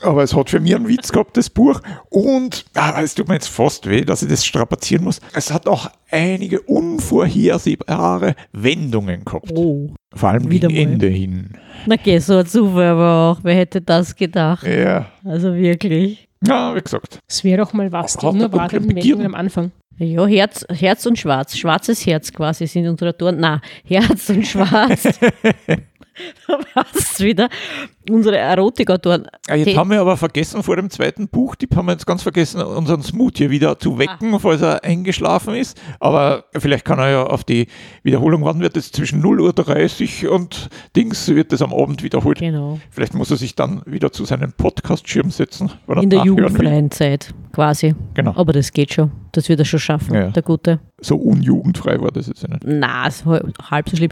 Aber 0.02 0.24
es 0.24 0.36
hat 0.36 0.50
für 0.50 0.60
mich 0.60 0.76
einen 0.76 0.88
Witz 0.88 1.12
gehabt, 1.12 1.38
das 1.38 1.50
Buch. 1.50 1.82
Und 2.10 2.66
ah, 2.76 3.02
es 3.02 3.16
tut 3.16 3.28
mir 3.28 3.36
jetzt 3.36 3.48
fast 3.48 3.88
weh, 3.90 4.02
dass 4.02 4.22
ich 4.22 4.30
das 4.30 4.46
strapazieren 4.46 5.04
muss. 5.04 5.20
Es 5.34 5.52
hat 5.52 5.68
auch 5.68 5.90
einige 6.12 6.62
unvorhersehbare 6.62 8.36
Wendungen 8.54 9.24
gehabt. 9.26 9.52
Oh. 9.56 9.90
Vor 10.14 10.30
allem 10.30 10.50
Wieder 10.50 10.68
gegen 10.68 10.84
mal. 10.84 10.94
Ende 10.94 11.08
hin. 11.08 11.58
Na 11.86 11.96
geh, 11.96 12.18
so 12.20 12.38
ein 12.38 12.46
Zufall 12.46 12.86
aber 12.88 13.32
auch. 13.32 13.40
Wer 13.44 13.56
hätte 13.56 13.82
das 13.82 14.16
gedacht? 14.16 14.66
Ja, 14.66 15.08
Also 15.24 15.54
wirklich. 15.56 16.28
ja 16.46 16.76
wie 16.76 16.82
gesagt. 16.82 17.20
Es 17.28 17.44
wäre 17.44 17.64
doch 17.64 17.74
mal 17.74 17.92
was, 17.92 18.18
die 18.18 18.26
Begierden. 18.28 18.94
Meldungen 18.94 19.26
am 19.26 19.36
Anfang. 19.36 19.72
Ja, 20.00 20.26
Herz, 20.28 20.66
Herz 20.70 21.06
und 21.06 21.18
Schwarz. 21.18 21.58
Schwarzes 21.58 22.06
Herz 22.06 22.32
quasi 22.32 22.68
sind 22.68 22.88
unsere 22.88 23.10
Autoren. 23.12 23.38
Na, 23.40 23.62
Herz 23.84 24.30
und 24.30 24.46
Schwarz. 24.46 25.20
da 26.48 26.58
passt 26.74 27.20
wieder. 27.20 27.50
Unsere 28.10 28.38
Erotikautoren. 28.38 29.28
Ah, 29.50 29.56
jetzt 29.56 29.68
Die- 29.68 29.78
haben 29.78 29.90
wir 29.92 30.00
aber 30.00 30.16
vergessen 30.18 30.64
vor 30.64 30.76
dem 30.76 30.90
zweiten 30.90 31.28
Buchtipp, 31.28 31.76
haben 31.76 31.88
wir 31.88 31.92
jetzt 31.92 32.06
ganz 32.06 32.24
vergessen, 32.24 32.62
unseren 32.62 33.02
Smoothie 33.02 33.50
wieder 33.50 33.78
zu 33.80 33.98
wecken, 33.98 34.40
falls 34.40 34.62
er 34.62 34.84
eingeschlafen 34.84 35.56
ist. 35.56 35.80
Aber 36.00 36.46
vielleicht 36.58 36.86
kann 36.86 37.00
er 37.00 37.10
ja 37.10 37.24
auf 37.26 37.44
die 37.44 37.68
Wiederholung, 38.04 38.46
wann 38.46 38.62
wird 38.62 38.78
es 38.78 38.92
zwischen 38.92 39.22
0.30 39.24 40.26
Uhr 40.26 40.32
und 40.34 40.70
Dings, 40.96 41.28
wird 41.28 41.52
es 41.54 41.62
am 41.62 41.74
Abend 41.74 42.02
wiederholt. 42.04 42.40
Genau. 42.40 42.80
Vielleicht 42.92 43.14
muss 43.14 43.30
er 43.32 43.38
sich 43.38 43.56
dann 43.56 43.82
wieder 43.86 44.12
zu 44.12 44.26
seinem 44.26 44.54
Podcast-Schirm 44.54 45.32
setzen. 45.32 45.72
er 45.88 45.98
In 45.98 46.10
der 46.10 46.24
jugendfreien 46.24 46.92
Zeit, 46.92 47.34
quasi. 47.58 47.96
Genau. 48.14 48.34
Aber 48.36 48.54
das 48.54 48.72
geht 48.72 48.94
schon. 48.94 49.10
Das 49.32 49.50
wird 49.50 49.58
er 49.60 49.66
schon 49.66 49.80
schaffen, 49.80 50.14
Ja. 50.14 50.30
der 50.30 50.44
Gute. 50.44 50.80
So 51.02 51.16
unjugendfrei 51.16 52.00
war 52.00 52.12
das 52.12 52.28
jetzt 52.28 52.48
nicht. 52.48 52.62
Na, 52.64 53.10
halb 53.72 53.90
so 53.90 53.98
schlimm. 53.98 54.12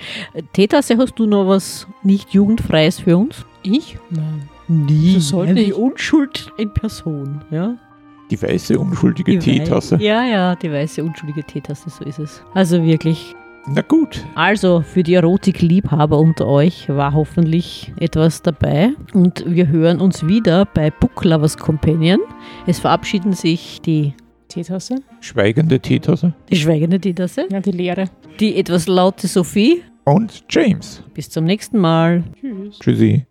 Teetasse, 0.54 0.98
hast 0.98 1.14
du 1.20 1.28
noch 1.28 1.48
was 1.48 1.86
nicht 2.02 2.32
jugendfreies 2.32 3.02
für 3.02 3.18
uns? 3.18 3.46
Ich? 3.62 3.98
Nein. 4.10 4.50
Nie. 4.68 5.14
Das 5.14 5.28
sollte 5.30 5.54
die. 5.54 5.74
Unschuld 5.74 6.52
in 6.58 6.74
Person, 6.74 7.42
ja. 7.52 7.76
Die 8.32 8.42
weiße, 8.42 8.80
unschuldige 8.80 9.34
Die 9.34 9.38
Teetasse. 9.40 10.00
Wei- 10.00 10.04
Ja, 10.04 10.24
ja, 10.26 10.56
die 10.56 10.72
weiße, 10.72 11.04
unschuldige 11.04 11.44
Teetasse, 11.44 11.92
so 11.92 12.04
ist 12.04 12.18
es. 12.18 12.42
Also 12.56 12.84
wirklich. 12.84 13.36
Na 13.68 13.82
gut. 13.82 14.24
Also 14.36 14.82
für 14.82 15.02
die 15.02 15.16
Erotikliebhaber 15.16 16.20
unter 16.20 16.46
euch 16.48 16.88
war 16.88 17.14
hoffentlich 17.14 17.92
etwas 18.00 18.42
dabei. 18.44 18.92
Und 19.14 19.44
wir 19.48 19.68
hören 19.68 20.00
uns 20.02 20.28
wieder 20.28 20.66
bei 20.66 20.92
Book 20.92 21.24
Lovers 21.26 21.58
Companion. 21.58 22.20
Es 22.68 22.80
verabschieden 22.80 23.34
sich 23.34 23.82
die, 23.82 24.14
Teetasse? 24.50 24.96
Schweigende 25.20 25.80
Teetasse. 25.80 26.34
die 26.50 26.56
schweigende 26.58 27.00
Teetasse, 27.00 27.48
Ja, 27.52 27.60
die 27.60 27.72
leere. 27.72 28.06
die 28.40 28.56
etwas 28.56 28.88
laute 28.88 29.28
Sophie. 29.28 29.82
Und 30.04 30.44
James. 30.50 31.02
Bis 31.16 31.32
zum 31.32 31.46
nächsten 31.46 31.80
Mal. 31.80 32.24
Tschüss. 32.40 32.80
Tschüssi. 32.80 33.26